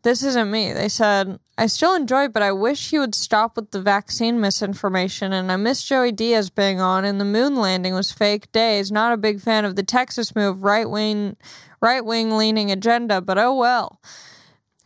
This 0.02 0.22
isn't 0.22 0.50
me. 0.50 0.72
They 0.72 0.88
said, 0.88 1.38
I 1.58 1.66
still 1.66 1.94
enjoy 1.94 2.24
it, 2.24 2.32
but 2.32 2.42
I 2.42 2.52
wish 2.52 2.88
he 2.88 2.98
would 2.98 3.14
stop 3.14 3.56
with 3.56 3.70
the 3.70 3.82
vaccine 3.82 4.40
misinformation. 4.40 5.34
And 5.34 5.52
I 5.52 5.56
miss 5.56 5.82
Joey 5.82 6.12
Diaz 6.12 6.48
being 6.48 6.80
on, 6.80 7.04
and 7.04 7.20
the 7.20 7.26
moon 7.26 7.56
landing 7.56 7.92
was 7.92 8.10
fake 8.10 8.50
days. 8.52 8.90
Not 8.90 9.12
a 9.12 9.18
big 9.18 9.42
fan 9.42 9.66
of 9.66 9.76
the 9.76 9.82
Texas 9.82 10.34
move, 10.34 10.64
right 10.64 10.88
wing, 10.88 11.36
right 11.80 12.04
wing 12.04 12.36
leaning 12.36 12.70
agenda, 12.70 13.20
but 13.20 13.38
oh 13.38 13.54
well. 13.54 14.00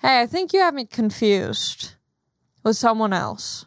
Hey, 0.01 0.21
I 0.21 0.27
think 0.27 0.53
you 0.53 0.61
have 0.61 0.75
me 0.75 0.85
confused 0.85 1.93
with 2.63 2.77
someone 2.77 3.13
else. 3.13 3.65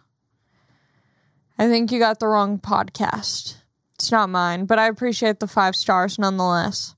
I 1.58 1.68
think 1.68 1.92
you 1.92 2.00
got 2.00 2.20
the 2.20 2.28
wrong 2.28 2.60
podcast. 2.60 3.56
It's 3.96 4.12
not 4.12 4.30
mine, 4.30 4.66
but 4.66 4.78
I 4.78 4.88
appreciate 4.88 5.40
the 5.40 5.48
five 5.48 5.76
stars 5.76 6.20
nonetheless. 6.20 6.96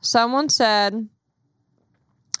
Someone 0.00 0.48
said, 0.48 1.08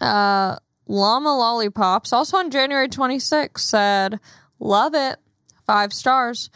uh, 0.00 0.56
Llama 0.86 1.36
Lollipops, 1.36 2.12
also 2.12 2.36
on 2.36 2.50
January 2.50 2.88
26th, 2.88 3.58
said, 3.60 4.18
Love 4.58 4.94
it. 4.94 5.18
Five 5.66 5.92
stars. 5.92 6.50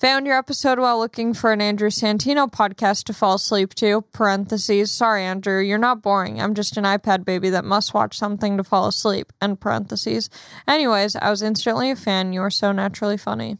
Found 0.00 0.28
your 0.28 0.38
episode 0.38 0.78
while 0.78 1.00
looking 1.00 1.34
for 1.34 1.50
an 1.50 1.60
Andrew 1.60 1.90
Santino 1.90 2.48
podcast 2.48 3.06
to 3.06 3.12
fall 3.12 3.34
asleep 3.34 3.74
to. 3.74 4.02
Parentheses. 4.12 4.92
Sorry, 4.92 5.24
Andrew, 5.24 5.60
you're 5.60 5.76
not 5.76 6.02
boring. 6.02 6.40
I'm 6.40 6.54
just 6.54 6.76
an 6.76 6.84
iPad 6.84 7.24
baby 7.24 7.50
that 7.50 7.64
must 7.64 7.92
watch 7.92 8.16
something 8.16 8.58
to 8.58 8.62
fall 8.62 8.86
asleep. 8.86 9.32
End 9.42 9.58
parentheses. 9.58 10.30
Anyways, 10.68 11.16
I 11.16 11.30
was 11.30 11.42
instantly 11.42 11.90
a 11.90 11.96
fan. 11.96 12.32
You 12.32 12.42
are 12.42 12.50
so 12.50 12.70
naturally 12.70 13.16
funny. 13.16 13.58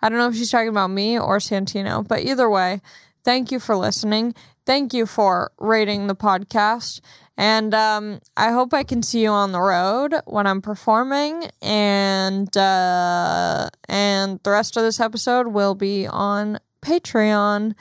I 0.00 0.08
don't 0.08 0.18
know 0.18 0.28
if 0.28 0.36
she's 0.36 0.52
talking 0.52 0.68
about 0.68 0.90
me 0.90 1.18
or 1.18 1.38
Santino, 1.38 2.06
but 2.06 2.20
either 2.20 2.48
way, 2.48 2.82
thank 3.24 3.50
you 3.50 3.58
for 3.58 3.74
listening. 3.74 4.36
Thank 4.70 4.94
you 4.94 5.04
for 5.04 5.50
rating 5.58 6.06
the 6.06 6.14
podcast. 6.14 7.00
And 7.36 7.74
um, 7.74 8.20
I 8.36 8.52
hope 8.52 8.72
I 8.72 8.84
can 8.84 9.02
see 9.02 9.20
you 9.20 9.30
on 9.30 9.50
the 9.50 9.60
road 9.60 10.14
when 10.26 10.46
I'm 10.46 10.62
performing. 10.62 11.50
And 11.60 12.56
uh, 12.56 13.68
and 13.88 14.38
the 14.44 14.50
rest 14.52 14.76
of 14.76 14.84
this 14.84 15.00
episode 15.00 15.48
will 15.48 15.74
be 15.74 16.06
on 16.06 16.60
Patreon. 16.82 17.74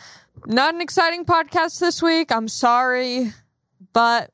Not 0.47 0.73
an 0.73 0.81
exciting 0.81 1.25
podcast 1.25 1.79
this 1.79 2.01
week. 2.01 2.31
I'm 2.31 2.47
sorry, 2.47 3.33
but 3.93 4.31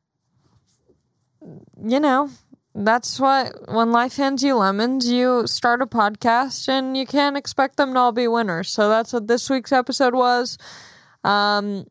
you 1.85 1.99
know 1.99 2.29
that's 2.73 3.19
what 3.19 3.53
when 3.67 3.91
life 3.91 4.15
hands 4.15 4.41
you 4.43 4.55
lemons, 4.55 5.11
you 5.11 5.45
start 5.45 5.81
a 5.81 5.87
podcast 5.87 6.69
and 6.69 6.95
you 6.95 7.05
can't 7.05 7.35
expect 7.35 7.75
them 7.75 7.95
to 7.95 7.99
all 7.99 8.11
be 8.13 8.29
winners. 8.29 8.69
So 8.69 8.87
that's 8.87 9.11
what 9.11 9.27
this 9.27 9.49
week's 9.49 9.73
episode 9.73 10.15
was. 10.15 10.57
Um, 11.25 11.87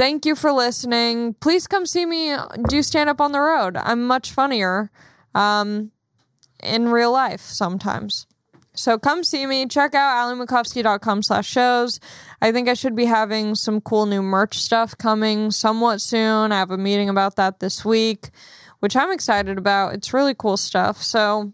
Thank 0.00 0.24
you 0.24 0.34
for 0.34 0.50
listening. 0.50 1.34
Please 1.42 1.66
come 1.66 1.84
see 1.84 2.06
me 2.06 2.34
do 2.68 2.82
stand 2.82 3.10
up 3.10 3.20
on 3.20 3.32
the 3.32 3.40
road. 3.40 3.76
I'm 3.76 4.06
much 4.06 4.32
funnier 4.32 4.90
um, 5.34 5.90
in 6.62 6.88
real 6.88 7.12
life 7.12 7.42
sometimes. 7.42 8.26
So 8.72 8.98
come 8.98 9.22
see 9.24 9.44
me. 9.44 9.66
Check 9.66 9.94
out 9.94 10.26
alimacofsky.com 10.26 11.22
slash 11.22 11.46
shows. 11.46 12.00
I 12.40 12.50
think 12.50 12.66
I 12.70 12.72
should 12.72 12.96
be 12.96 13.04
having 13.04 13.54
some 13.54 13.82
cool 13.82 14.06
new 14.06 14.22
merch 14.22 14.56
stuff 14.56 14.96
coming 14.96 15.50
somewhat 15.50 16.00
soon. 16.00 16.50
I 16.50 16.58
have 16.58 16.70
a 16.70 16.78
meeting 16.78 17.10
about 17.10 17.36
that 17.36 17.60
this 17.60 17.84
week, 17.84 18.30
which 18.78 18.96
I'm 18.96 19.12
excited 19.12 19.58
about. 19.58 19.92
It's 19.92 20.14
really 20.14 20.34
cool 20.34 20.56
stuff. 20.56 21.02
So, 21.02 21.52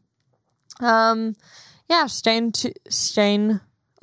um, 0.79 1.35
yeah, 1.91 2.07
stay, 2.07 2.49
t- 2.53 2.75
stay, 2.91 3.51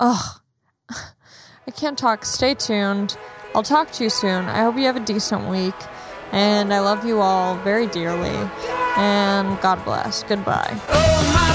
oh, 0.00 0.36
I 0.90 1.70
can't 1.74 1.96
talk. 1.96 2.26
Stay 2.26 2.52
tuned. 2.52 3.16
I'll 3.54 3.62
talk 3.62 3.92
to 3.92 4.04
you 4.04 4.10
soon. 4.10 4.46
I 4.46 4.62
hope 4.62 4.76
you 4.76 4.84
have 4.84 4.96
a 4.96 5.00
decent 5.00 5.48
week. 5.48 5.74
And 6.32 6.74
I 6.74 6.80
love 6.80 7.04
you 7.04 7.20
all 7.20 7.56
very 7.58 7.86
dearly. 7.86 8.34
And 8.96 9.60
God 9.60 9.84
bless. 9.84 10.24
Goodbye. 10.24 10.80
Oh, 10.88 11.53